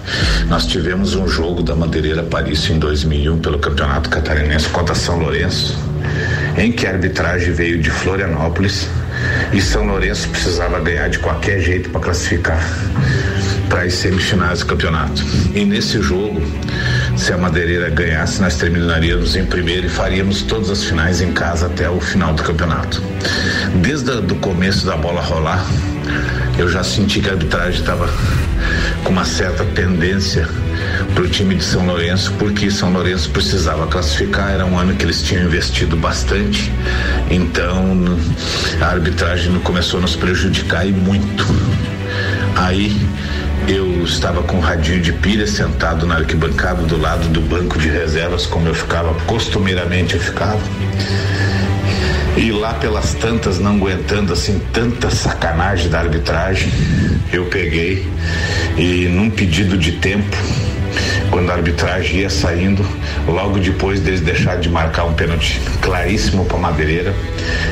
[0.48, 5.78] nós tivemos um jogo da Madeireira Paris em 2001 pelo Campeonato Catarinense contra São Lourenço,
[6.58, 8.88] em que a arbitragem veio de Florianópolis
[9.54, 12.60] e São Lourenço precisava ganhar de qualquer jeito para classificar
[13.70, 15.24] para as semifinais do campeonato.
[15.54, 16.42] E nesse jogo,
[17.18, 21.66] se a Madeireira ganhasse, nós terminaríamos em primeiro e faríamos todas as finais em casa
[21.66, 23.02] até o final do campeonato.
[23.82, 25.66] Desde o começo da bola rolar,
[26.58, 28.08] eu já senti que a arbitragem estava
[29.04, 30.48] com uma certa tendência
[31.14, 35.04] para o time de São Lourenço, porque São Lourenço precisava classificar, era um ano que
[35.04, 36.72] eles tinham investido bastante,
[37.32, 38.06] então
[38.80, 41.46] a arbitragem começou a nos prejudicar e muito.
[42.56, 42.96] Aí
[43.68, 47.90] eu estava com um radinho de pilha sentado na arquibancada do lado do banco de
[47.90, 50.62] reservas, como eu ficava costumeiramente eu ficava.
[52.38, 56.72] E lá pelas tantas, não aguentando assim tanta sacanagem da arbitragem,
[57.34, 58.08] eu peguei
[58.78, 60.38] e num pedido de tempo,
[61.30, 62.86] quando a arbitragem ia saindo,
[63.28, 67.14] logo depois deles deixar de marcar um pênalti claríssimo para Madeireira,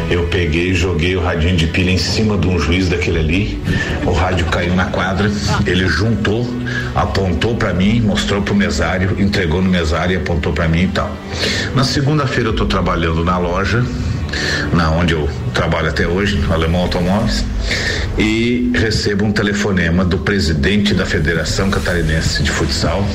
[0.09, 3.63] eu peguei e joguei o radinho de pilha em cima de um juiz daquele ali.
[4.05, 5.29] O rádio caiu na quadra,
[5.65, 6.47] ele juntou,
[6.93, 11.11] apontou para mim, mostrou pro mesário, entregou no mesário e apontou para mim e tal.
[11.75, 13.83] Na segunda-feira eu tô trabalhando na loja,
[14.73, 17.45] na onde eu trabalho até hoje, no Alemão Automóveis,
[18.17, 23.05] e recebo um telefonema do presidente da Federação Catarinense de Futsal,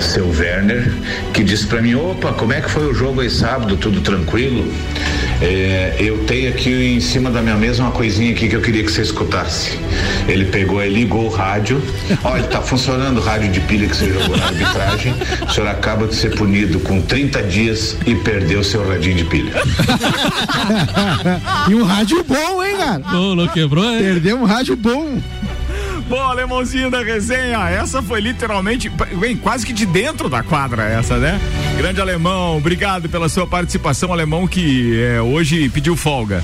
[0.00, 0.90] seu Werner,
[1.32, 3.76] que disse para mim: opa, como é que foi o jogo aí sábado?
[3.76, 4.72] Tudo tranquilo?
[5.40, 8.82] É, eu tenho aqui em cima da minha mesa uma coisinha aqui que eu queria
[8.82, 9.78] que você escutasse.
[10.28, 11.82] Ele pegou e ligou o rádio.
[12.22, 15.14] Olha, tá funcionando o rádio de pilha que você jogou na arbitragem.
[15.46, 19.54] O senhor acaba de ser punido com 30 dias e perdeu seu radinho de pilha.
[21.68, 23.16] e um rádio bom, hein, cara?
[23.16, 23.98] Ô, não quebrou, hein?
[23.98, 25.20] Perdeu um rádio bom.
[26.08, 31.16] Bom, alemãozinho da resenha, essa foi literalmente, bem, quase que de dentro da quadra essa,
[31.16, 31.40] né?
[31.78, 36.42] Grande alemão, obrigado pela sua participação, alemão que é, hoje pediu folga.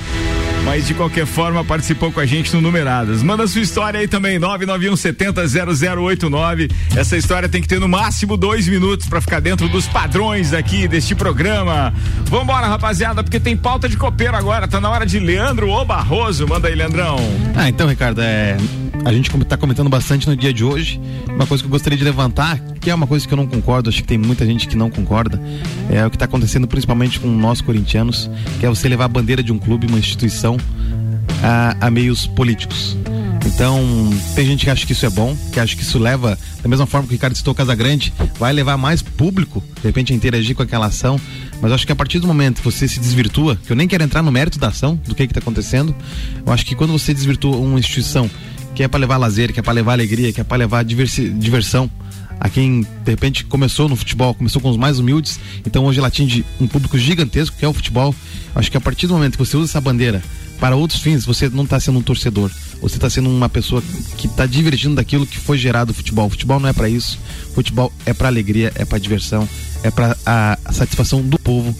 [0.63, 3.23] Mas de qualquer forma participou com a gente no Numeradas.
[3.23, 6.71] Manda sua história aí também, 991700089.
[6.95, 10.87] Essa história tem que ter no máximo dois minutos para ficar dentro dos padrões aqui
[10.87, 11.91] deste programa.
[12.25, 14.67] Vambora, rapaziada, porque tem pauta de copeiro agora.
[14.67, 16.47] Tá na hora de Leandro ou Barroso.
[16.47, 17.17] Manda aí, Leandrão.
[17.55, 18.55] Ah, então, Ricardo, é,
[19.03, 20.99] a gente está comentando bastante no dia de hoje.
[21.27, 23.89] Uma coisa que eu gostaria de levantar, que é uma coisa que eu não concordo,
[23.89, 25.41] acho que tem muita gente que não concorda,
[25.89, 28.29] é o que está acontecendo principalmente com nós corintianos,
[28.59, 30.57] que é você levar a bandeira de um clube, uma instituição,
[31.43, 32.97] a, a meios políticos.
[33.45, 33.81] Então,
[34.35, 36.85] tem gente que acha que isso é bom, que acha que isso leva, da mesma
[36.85, 40.61] forma que o Ricardo citou Casagrande, vai levar mais público, de repente, a interagir com
[40.61, 41.19] aquela ação.
[41.59, 44.03] Mas acho que a partir do momento que você se desvirtua, que eu nem quero
[44.03, 45.95] entrar no mérito da ação, do que está acontecendo,
[46.45, 48.29] eu acho que quando você desvirtua uma instituição
[48.75, 51.29] que é para levar lazer, que é para levar alegria, que é para levar diversi,
[51.29, 51.89] diversão,
[52.39, 56.07] a quem de repente começou no futebol, começou com os mais humildes, então hoje ela
[56.07, 58.15] atinge um público gigantesco que é o futebol.
[58.55, 60.23] Acho que a partir do momento que você usa essa bandeira
[60.59, 62.51] para outros fins, você não está sendo um torcedor,
[62.81, 63.83] você está sendo uma pessoa
[64.17, 66.27] que está divertindo daquilo que foi gerado o futebol.
[66.27, 67.19] O futebol não é para isso,
[67.51, 69.47] o futebol é para alegria, é para diversão,
[69.83, 71.75] é para a satisfação do povo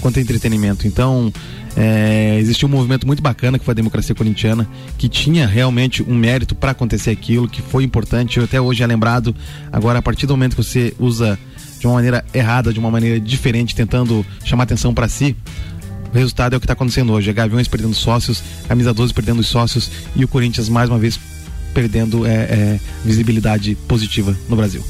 [0.00, 0.86] quanto entretenimento.
[0.86, 1.32] Então,
[1.76, 4.66] é, existiu um movimento muito bacana que foi a democracia corintiana,
[4.96, 9.34] que tinha realmente um mérito para acontecer aquilo, que foi importante, até hoje é lembrado.
[9.70, 11.38] Agora, a partir do momento que você usa
[11.78, 15.36] de uma maneira errada, de uma maneira diferente, tentando chamar atenção para si,
[16.12, 17.28] o resultado é o que está acontecendo hoje.
[17.28, 21.20] A Gaviões perdendo sócios, Camisa 12 perdendo os sócios e o Corinthians mais uma vez
[21.74, 24.82] perdendo é, é, visibilidade positiva no Brasil.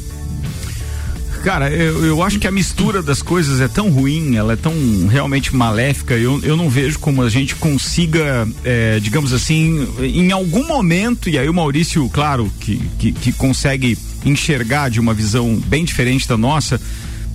[1.47, 4.75] Cara, eu, eu acho que a mistura das coisas é tão ruim, ela é tão
[5.07, 6.15] realmente maléfica.
[6.15, 11.39] Eu, eu não vejo como a gente consiga, é, digamos assim, em algum momento, e
[11.39, 16.37] aí o Maurício, claro, que, que, que consegue enxergar de uma visão bem diferente da
[16.37, 16.81] nossa,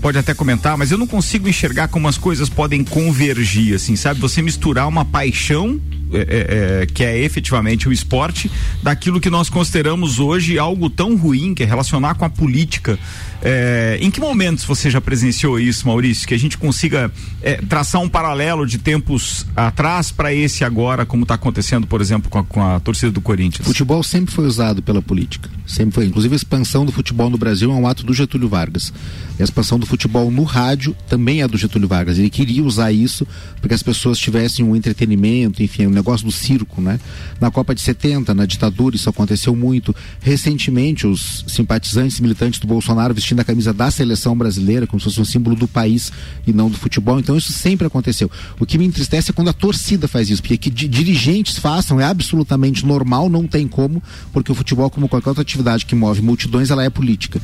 [0.02, 4.20] pode até comentar, mas eu não consigo enxergar como as coisas podem convergir, assim, sabe?
[4.20, 5.80] Você misturar uma paixão
[6.14, 8.52] é, é, é, que é efetivamente o esporte,
[8.82, 12.98] daquilo que nós consideramos hoje algo tão ruim, que é relacionar com a política.
[13.44, 16.28] É, em que momentos você já presenciou isso, Maurício?
[16.28, 21.24] Que a gente consiga é, traçar um paralelo de tempos atrás para esse agora, como
[21.24, 23.68] está acontecendo, por exemplo, com a, com a torcida do Corinthians?
[23.68, 25.50] Futebol sempre foi usado pela política.
[25.66, 26.06] Sempre foi.
[26.06, 28.94] Inclusive, a expansão do futebol no Brasil é um ato do Getúlio Vargas.
[29.40, 32.20] E a expansão do futebol no rádio também é do Getúlio Vargas.
[32.20, 33.26] Ele queria usar isso
[33.60, 37.00] para que as pessoas tivessem um entretenimento, enfim, um negócio do circo, né?
[37.40, 39.96] Na Copa de 70, na ditadura, isso aconteceu muito.
[40.22, 45.22] Recentemente, os simpatizantes militantes do Bolsonaro vestindo a camisa da seleção brasileira, como se fosse
[45.22, 46.12] um símbolo do país
[46.46, 47.20] e não do futebol.
[47.20, 48.30] Então, isso sempre aconteceu.
[48.60, 52.00] O que me entristece é quando a torcida faz isso, porque que di- dirigentes façam
[52.00, 54.02] é absolutamente normal, não tem como,
[54.34, 57.42] porque o futebol, como qualquer outra atividade que move multidões, ela é política.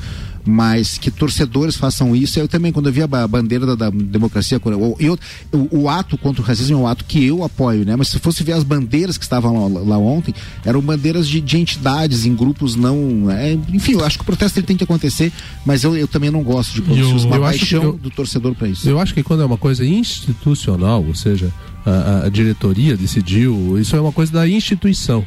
[0.50, 3.90] Mas que torcedores façam isso, eu também, quando eu vi a ba- bandeira da, da
[3.90, 5.20] democracia, o, eu,
[5.52, 7.96] o, o ato contra o racismo é um ato que eu apoio, né?
[7.96, 10.34] Mas se fosse ver as bandeiras que estavam lá, lá ontem,
[10.66, 13.30] eram bandeiras de, de entidades em grupos não.
[13.30, 15.32] é, enfim, eu acho que o protesto ele tem que acontecer,
[15.66, 18.10] mas eu, eu também não gosto de eu- uma eu acho paixão que eu- do
[18.10, 18.88] torcedor para isso.
[18.90, 21.52] Eu acho que quando é uma coisa institucional, ou seja,
[21.86, 25.26] a, a diretoria decidiu, isso é uma coisa da instituição.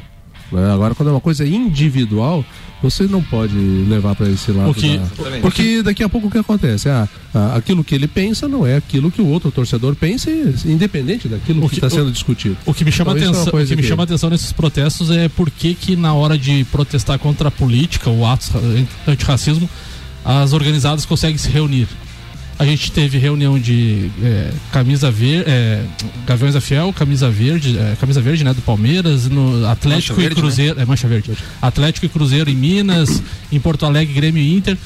[0.51, 0.71] né?
[0.73, 2.43] Agora, quando é uma coisa individual,
[2.81, 4.71] você não pode levar para esse lado.
[4.71, 6.89] O que- da- Porque daqui a pouco o que acontece?
[6.89, 10.29] Ah, ah, aquilo que ele pensa não é aquilo que o outro torcedor pensa,
[10.65, 12.57] independente daquilo que está sendo discutido.
[12.65, 15.11] O que me chama Então, é atenção, o coisa que me chama atenção nesses protestos
[15.11, 18.51] é por que que na hora de protestar contra a política, o ato
[19.07, 19.69] antirracismo,
[20.23, 21.87] as organizadas conseguem se reunir.
[22.61, 25.83] A gente teve reunião de é, camisa verde, é,
[26.27, 30.23] Gaviões da Fiel, camisa verde, é, camisa verde, né, do Palmeiras, no Atlético Mancha e
[30.27, 31.31] Verde, Cruzeiro, é Mancha Verde.
[31.59, 34.77] Atlético e Cruzeiro em Minas, em Porto Alegre, Grêmio e Inter.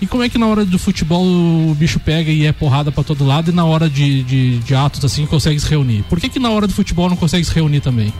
[0.00, 3.02] E como é que na hora do futebol o bicho pega e é porrada pra
[3.02, 6.04] todo lado e na hora de, de, de atos assim consegue se reunir?
[6.08, 8.12] Por que que na hora do futebol não consegue se reunir também?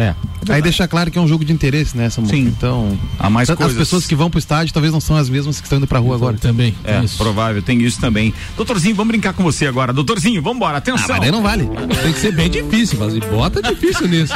[0.00, 0.14] É.
[0.48, 2.34] Aí deixar claro que é um jogo de interesse, né, Samuel?
[2.34, 2.46] Sim.
[2.46, 3.76] Então, Há mais as coisas.
[3.76, 6.16] pessoas que vão pro estádio talvez não são as mesmas que estão indo pra rua
[6.16, 6.38] agora.
[6.38, 6.74] Também.
[6.82, 8.32] É, provável, tem isso também.
[8.56, 9.92] Doutorzinho, vamos brincar com você agora.
[9.92, 11.04] Doutorzinho, vamos embora, atenção.
[11.04, 11.68] Ah, mas daí não vale.
[12.02, 14.32] Tem que ser bem difícil, mas bota difícil nisso.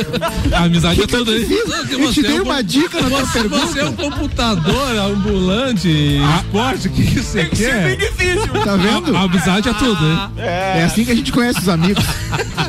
[0.52, 1.46] A amizade é tudo aí.
[1.90, 3.66] Eu te dei uma dica na tua Você, pergunta.
[3.66, 8.10] você é um computador ambulante, esporte, o que que você Tem que ser bem quer?
[8.10, 8.52] difícil.
[8.64, 9.16] Tá vendo?
[9.16, 10.18] A, amizade é tudo, hein?
[10.38, 12.04] É assim que a gente conhece os amigos.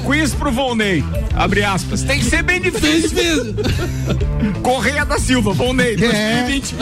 [0.06, 1.04] Quiz pro Volney.
[1.36, 2.02] Abre aspas.
[2.04, 3.56] Tem que ser bem difícil.
[4.64, 6.76] Correia da Silva, Volney, 2020.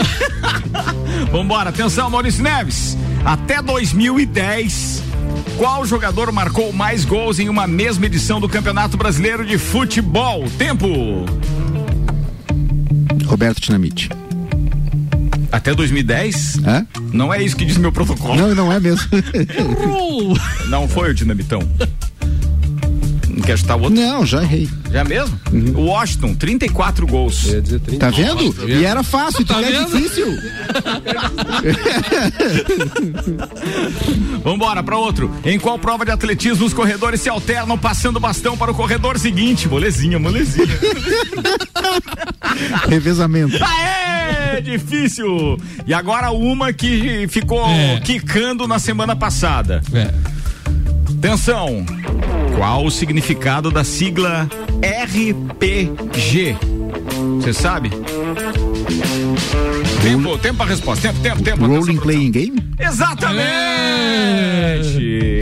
[1.30, 2.96] Vambora, atenção, Maurício Neves.
[3.22, 5.02] Até 2010,
[5.58, 10.48] qual jogador marcou mais gols em uma mesma edição do Campeonato Brasileiro de Futebol?
[10.56, 10.86] Tempo.
[13.26, 14.08] Roberto Dinamite.
[15.50, 16.60] Até 2010?
[16.64, 16.86] É?
[17.12, 18.36] Não é isso que diz meu protocolo.
[18.36, 19.06] Não, não é mesmo.
[20.68, 21.60] Não foi o Dinamitão.
[23.34, 23.98] Não quer chutar o outro?
[23.98, 24.68] Não, já errei.
[24.90, 25.40] Já mesmo?
[25.74, 27.46] O Washington, 34 gols.
[27.46, 27.98] Eu ia dizer 30.
[27.98, 28.68] Tá vendo?
[28.68, 29.96] E era fácil, Tá quer vendo?
[29.96, 30.26] difícil.
[34.44, 35.30] Vambora pra outro.
[35.44, 39.68] Em qual prova de atletismo os corredores se alternam passando bastão para o corredor seguinte?
[39.68, 40.66] Molezinha, molezinha.
[42.88, 43.56] Revezamento.
[43.64, 44.60] Aê!
[44.60, 45.58] Difícil!
[45.86, 48.00] E agora uma que ficou É.
[48.00, 49.82] quicando na semana passada.
[49.94, 50.10] É.
[51.18, 51.84] Atenção!
[52.56, 54.48] Qual o significado da sigla
[55.04, 56.56] RPG?
[57.40, 57.90] Você sabe?
[60.02, 61.08] Tempo, tempo pra resposta.
[61.08, 61.66] Tempo, tempo, tempo.
[61.66, 62.62] Rolling Playing Game?
[62.78, 63.42] Exatamente!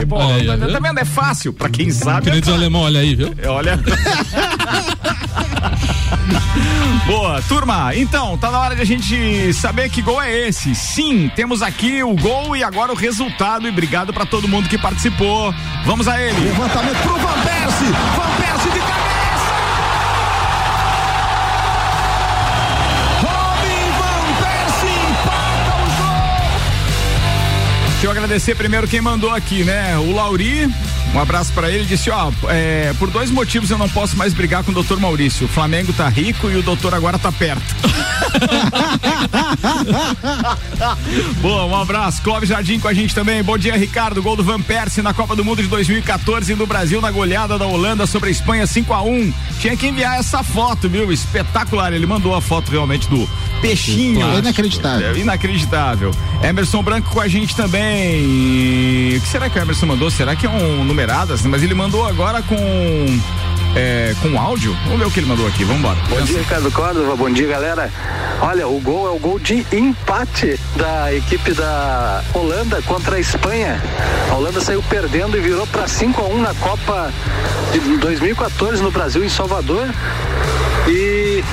[0.08, 0.98] Pô, Olha aí, tá, tá vendo?
[0.98, 1.52] É fácil.
[1.52, 2.30] Pra quem sabe.
[2.30, 3.34] Que nem é alemão, olha aí, viu?
[3.38, 3.78] É, Olha.
[7.07, 7.95] Boa, turma.
[7.95, 10.74] Então, tá na hora de a gente saber que gol é esse.
[10.74, 13.66] Sim, temos aqui o gol e agora o resultado.
[13.66, 15.55] E obrigado pra todo mundo que participou.
[15.85, 16.41] Vamos a ele.
[16.41, 17.87] Levantamento pro Van Persie.
[18.16, 19.11] Van Persie de cabeça.
[27.91, 29.99] Deixa eu agradecer primeiro quem mandou aqui, né?
[29.99, 30.70] O Lauri.
[31.14, 34.62] Um abraço pra ele, disse, ó, é, por dois motivos eu não posso mais brigar
[34.62, 35.46] com o doutor Maurício.
[35.46, 37.62] O Flamengo tá rico e o doutor agora tá perto.
[41.42, 42.22] Boa, um abraço.
[42.22, 43.42] Clóvis Jardim com a gente também.
[43.42, 44.22] Bom dia, Ricardo.
[44.22, 47.66] Gol do Van Persie na Copa do Mundo de 2014 no Brasil, na goleada da
[47.66, 51.11] Holanda sobre a Espanha 5 a 1 Tinha que enviar essa foto, viu?
[51.12, 51.92] Espetacular.
[51.92, 53.28] Ele mandou a foto realmente do
[53.61, 54.26] peixinho.
[54.30, 55.14] É inacreditável.
[55.14, 56.11] É inacreditável.
[56.42, 59.16] Emerson Branco com a gente também.
[59.16, 60.11] O que será que o Emerson mandou?
[60.11, 61.42] Será que é um numeradas?
[61.42, 62.57] Mas ele mandou agora com.
[63.74, 64.76] É, com áudio?
[64.84, 65.98] Vamos ver o que ele mandou aqui, vamos embora.
[66.09, 67.16] Bom dia, Ricardo Córdova.
[67.16, 67.90] Bom dia, galera.
[68.40, 73.80] Olha, o gol é o gol de empate da equipe da Holanda contra a Espanha.
[74.30, 77.12] A Holanda saiu perdendo e virou para 5 a 1 na Copa
[77.72, 79.88] de 2014 no Brasil, em Salvador.
[80.88, 81.44] E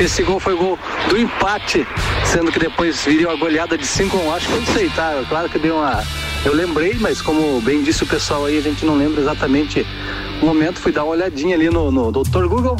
[0.00, 0.78] esse gol foi o gol
[1.10, 1.86] do empate,
[2.24, 4.34] sendo que depois viria a goleada de 5 a 1.
[4.34, 5.22] Acho que foi isso aí, tá?
[5.28, 6.02] Claro que deu uma
[6.46, 9.84] Eu lembrei, mas como bem disse o pessoal aí, a gente não lembra exatamente
[10.44, 10.80] momento.
[10.80, 12.46] Fui dar uma olhadinha ali no, no Dr.
[12.46, 12.76] Google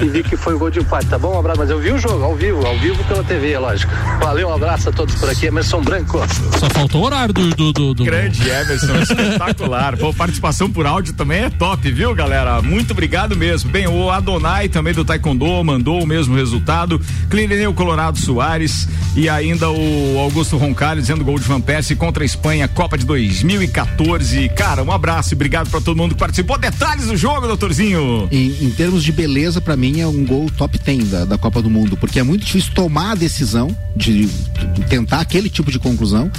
[0.00, 1.06] e vi que foi o gol de empate.
[1.06, 1.36] Tá bom?
[1.36, 1.58] Um abraço.
[1.58, 3.92] Mas eu vi o jogo ao vivo, ao vivo pela TV, é lógico.
[4.20, 5.46] Valeu, um abraço a todos por aqui.
[5.46, 6.18] Emerson Branco.
[6.58, 7.50] Só faltou o horário do.
[7.50, 8.04] do, do, do...
[8.04, 9.96] Grande Emerson, espetacular.
[9.96, 12.60] Pô, participação por áudio também é top, viu, galera?
[12.62, 13.70] Muito obrigado mesmo.
[13.70, 17.00] Bem, o Adonai também do Taekwondo mandou o mesmo resultado.
[17.28, 22.26] Clineu Colorado Soares e ainda o Augusto Roncalho dizendo gol de Van Persie contra a
[22.26, 24.48] Espanha, Copa de 2014.
[24.50, 26.58] Cara, um abraço e obrigado pra todo mundo que participou.
[26.88, 28.26] Detalhes do jogo, doutorzinho.
[28.32, 31.60] Em, em termos de beleza, pra mim é um gol top 10 da, da Copa
[31.60, 35.78] do Mundo, porque é muito difícil tomar a decisão de, de tentar aquele tipo de
[35.78, 36.30] conclusão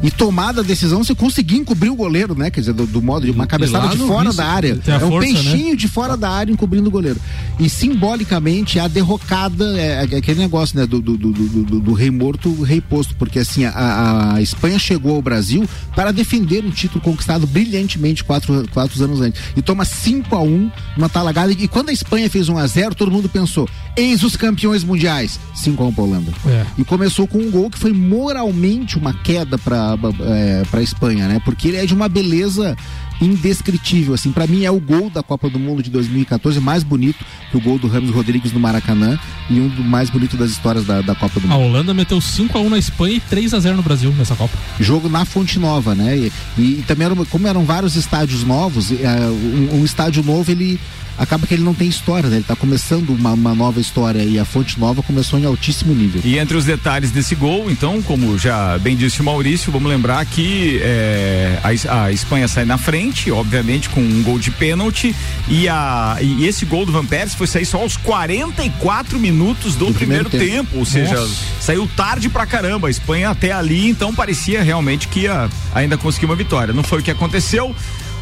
[0.00, 2.50] e tomada a decisão você conseguir encobrir o goleiro, né?
[2.50, 4.80] Quer dizer, do, do modo de uma cabeçada de fora vice, da área.
[4.86, 5.34] É um força, né?
[5.34, 7.20] peixinho de fora da área encobrindo o goleiro.
[7.58, 10.86] E simbolicamente a derrocada é, é aquele negócio, né?
[10.86, 14.78] Do, do, do, do, do- do rei morto, rei posto, porque assim, a, a Espanha
[14.78, 19.40] chegou ao Brasil para defender um título conquistado brilhantemente quatro, quatro anos antes.
[19.56, 21.52] E toma 5 a 1 uma talagada.
[21.52, 25.38] E quando a Espanha fez 1 a 0 todo mundo pensou: eis os campeões mundiais.
[25.54, 26.32] 5 a 1 pra Holanda.
[26.46, 26.64] É.
[26.78, 31.40] E começou com um gol que foi moralmente uma queda para é, para Espanha, né?
[31.44, 32.76] Porque ele é de uma beleza
[33.20, 37.24] indescritível, assim, para mim é o gol da Copa do Mundo de 2014 mais bonito
[37.50, 39.18] que o gol do Ramos Rodrigues no Maracanã
[39.50, 41.66] e um do mais bonito das histórias da, da Copa do A Mundo.
[41.68, 44.56] Holanda meteu 5x1 na Espanha e 3x0 no Brasil nessa Copa.
[44.78, 46.16] Jogo na Fonte Nova, né?
[46.16, 48.96] E, e também era, como eram vários estádios novos, eh,
[49.30, 50.78] um, um estádio novo ele
[51.18, 52.36] acaba que ele não tem história, né?
[52.36, 56.20] Ele tá começando uma, uma nova história e a Fonte Nova começou em altíssimo nível.
[56.24, 60.24] E entre os detalhes desse gol, então, como já bem disse o Maurício, vamos lembrar
[60.24, 65.14] que é, a, a Espanha sai na frente, obviamente, com um gol de pênalti,
[65.48, 69.92] e, a, e esse gol do Van Persie foi sair só aos 44 minutos do,
[69.92, 70.68] primeiro, primeiro tempo.
[70.68, 70.78] tempo.
[70.78, 71.34] ou seja, Nossa.
[71.60, 72.88] saiu tarde pra caramba.
[72.88, 76.72] A Espanha até ali, então parecia realmente que ia ainda conseguir uma vitória.
[76.72, 77.74] Não foi o que aconteceu.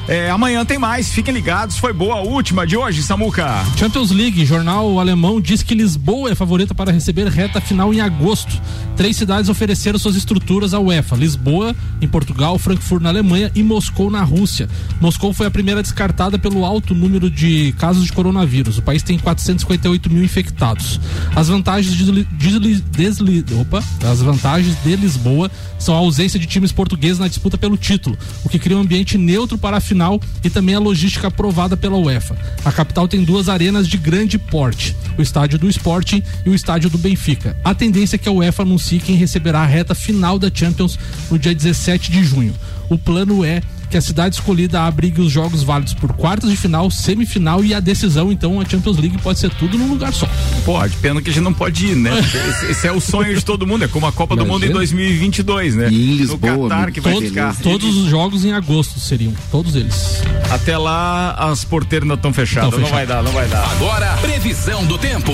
[0.09, 1.79] É, amanhã tem mais, fiquem ligados.
[1.79, 3.65] Foi boa a última de hoje, Samuca.
[3.77, 8.61] Champions League, jornal alemão diz que Lisboa é favorita para receber reta final em agosto.
[8.97, 14.09] Três cidades ofereceram suas estruturas à UEFA: Lisboa, em Portugal, Frankfurt na Alemanha e Moscou
[14.09, 14.69] na Rússia.
[15.01, 18.79] Moscou foi a primeira descartada pelo alto número de casos de coronavírus.
[18.79, 21.01] O país tem 458 mil infectados.
[21.35, 25.51] As vantagens de, de opa, as vantagens de Lisboa
[25.81, 29.19] são a ausência de times portugueses na disputa pelo título, o que cria um ambiente
[29.19, 29.96] neutro para a final
[30.45, 32.37] e também a logística aprovada pela UEFA.
[32.65, 36.91] A capital tem duas arenas de grande porte, o estádio do Sporting e o estádio
[36.91, 37.57] do Benfica.
[37.65, 40.99] A tendência é que a UEFA anuncie quem receberá a reta final da Champions
[41.31, 42.55] no dia 17 de junho.
[42.89, 43.61] O plano é
[43.91, 47.81] que a cidade escolhida abrigue os jogos válidos por quartas de final, semifinal e a
[47.81, 50.29] decisão, então a Champions League pode ser tudo num lugar só.
[50.65, 52.11] Pode, pena que a gente não pode ir, né?
[52.47, 54.71] Esse, esse é o sonho de todo mundo, é como a Copa do Mundo em
[54.71, 55.89] 2022, né?
[55.91, 57.57] E em Lisboa, No Qatar que vai Todos, ficar.
[57.57, 60.23] todos os jogos em agosto seriam, todos eles.
[60.51, 62.95] Até lá as porteiras ainda estão fechadas, não fechadas.
[62.95, 63.69] vai dar, não vai dar.
[63.73, 65.33] Agora, previsão do tempo.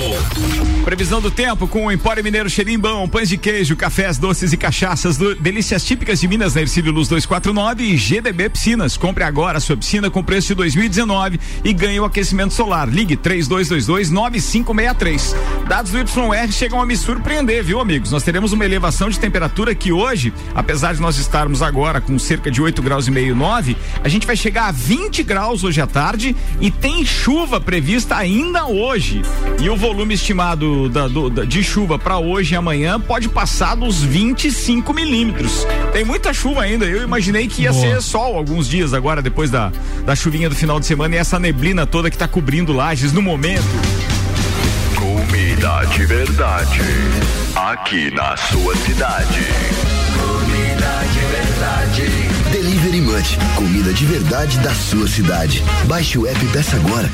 [0.83, 5.17] Previsão do tempo com o Empório Mineiro Xerimbão, pães de queijo, cafés, doces e cachaças,
[5.17, 8.97] do- delícias típicas de Minas, na Ercílio Luz 249 e GDB Piscinas.
[8.97, 12.87] Compre agora a sua piscina com preço de 2019 e ganhe o aquecimento solar.
[12.89, 15.35] Ligue 3222-9563.
[15.67, 18.11] Dados do YR chegam a me surpreender, viu, amigos?
[18.11, 22.51] Nós teremos uma elevação de temperatura que hoje, apesar de nós estarmos agora com cerca
[22.51, 25.87] de 8 graus e meio, 9, a gente vai chegar a 20 graus hoje à
[25.87, 29.21] tarde e tem chuva prevista ainda hoje.
[29.59, 33.75] E o volume estimado da- do- da- de chuva para hoje e amanhã pode passar
[33.75, 35.65] dos 25 milímetros.
[35.91, 36.85] Tem muita chuva ainda.
[36.85, 37.81] Eu imaginei que ia Boa.
[37.81, 38.01] ser
[38.33, 39.71] sol alguns dias agora, depois da,
[40.05, 43.21] da chuvinha do final de semana e essa neblina toda que tá cobrindo lajes no
[43.21, 43.63] momento.
[44.95, 46.81] Comida de verdade.
[47.55, 49.45] Aqui na sua cidade.
[50.19, 52.51] Comida de verdade.
[52.51, 55.63] Delivery Munch, comida de verdade da sua cidade.
[55.85, 57.09] Baixe o app e peça agora.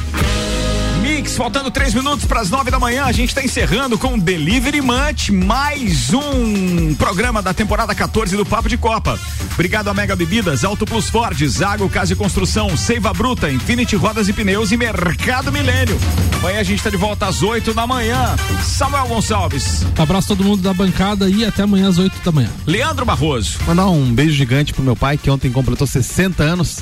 [1.00, 4.82] Mix, faltando três minutos para as nove da manhã, a gente está encerrando com Delivery
[4.82, 9.20] Munch, mais um programa da temporada 14 do Papo de Copa.
[9.54, 14.28] Obrigado a Mega Bebidas, Auto Plus Ford, Zago Casa e Construção, Seiva Bruta, Infinity Rodas
[14.28, 15.98] e Pneus e Mercado Milênio.
[16.40, 18.36] Amanhã a gente está de volta às 8 da manhã.
[18.64, 22.50] Samuel Gonçalves, Abraço todo mundo da bancada e até amanhã às 8 da manhã.
[22.66, 23.60] Leandro Barroso.
[23.66, 26.80] Mandar um beijo gigante pro meu pai, que ontem completou 60 anos.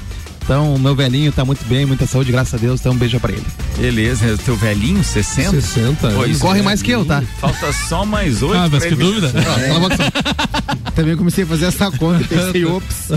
[0.47, 2.79] Então, o meu velhinho tá muito bem, muita saúde, graças a Deus.
[2.79, 3.45] Então, um beijo pra ele.
[3.77, 5.51] Beleza, teu velhinho, 60?
[5.59, 6.63] 60 Pois Corre é.
[6.63, 7.21] mais que eu, tá?
[7.41, 8.55] Falta só mais oito.
[8.55, 9.29] Ah, mas que dúvida.
[9.35, 10.91] É.
[10.95, 13.09] Também comecei a fazer essa conta e pensei, ops,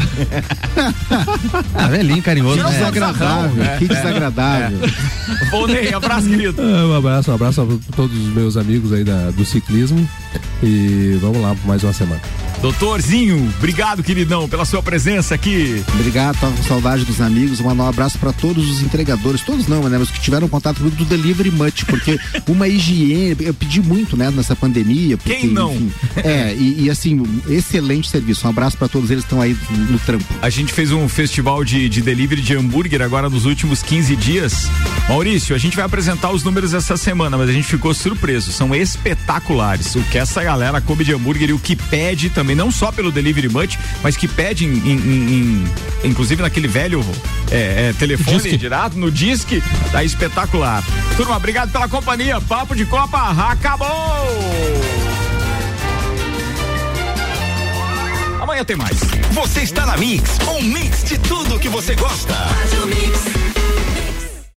[1.75, 2.71] Ah, velhinho, carinhoso, que né?
[2.73, 4.79] desagradável, É, que é, desagradável.
[5.53, 6.61] Ô, Ney, abraço, querido.
[6.61, 10.07] Ah, Um abraço, um abraço a todos os meus amigos aí da, do ciclismo.
[10.63, 12.21] E vamos lá por mais uma semana.
[12.61, 15.83] Doutorzinho, obrigado, queridão, pela sua presença aqui.
[15.95, 17.61] Obrigado, tava com saudade dos amigos.
[17.61, 19.99] Mandar um abraço para todos os entregadores, todos não, né?
[19.99, 22.19] Mas que tiveram contato comigo do Delivery Much, porque
[22.49, 25.17] uma higiene, eu pedi muito, né, nessa pandemia.
[25.17, 25.75] Porque, Quem não?
[25.75, 28.47] enfim, é, e, e, assim, excelente serviço.
[28.47, 29.57] Um abraço para todos eles que estão aí
[29.89, 30.25] no trampo.
[30.43, 34.69] A gente fez um festival de, de delivery de hambúrguer agora nos últimos 15 dias.
[35.09, 38.53] Maurício, a gente vai apresentar os números essa semana, mas a gente ficou surpreso.
[38.53, 39.95] São espetaculares.
[39.95, 43.11] O que essa galera come de hambúrguer e o que pede também, não só pelo
[43.11, 45.65] Delivery Much, mas que pede, em, em, em,
[46.05, 47.05] inclusive naquele velho
[47.51, 48.57] é, é, telefone Disque.
[48.57, 50.83] direto, no disque, tá espetacular.
[51.17, 52.41] Turma, obrigado pela companhia.
[52.41, 53.19] Papo de Copa
[53.51, 53.89] acabou!
[58.41, 58.99] Amanhã tem mais.
[59.33, 62.35] Você está na Mix, um mix de tudo que você gosta.
[62.35, 63.80] Rádio Mix.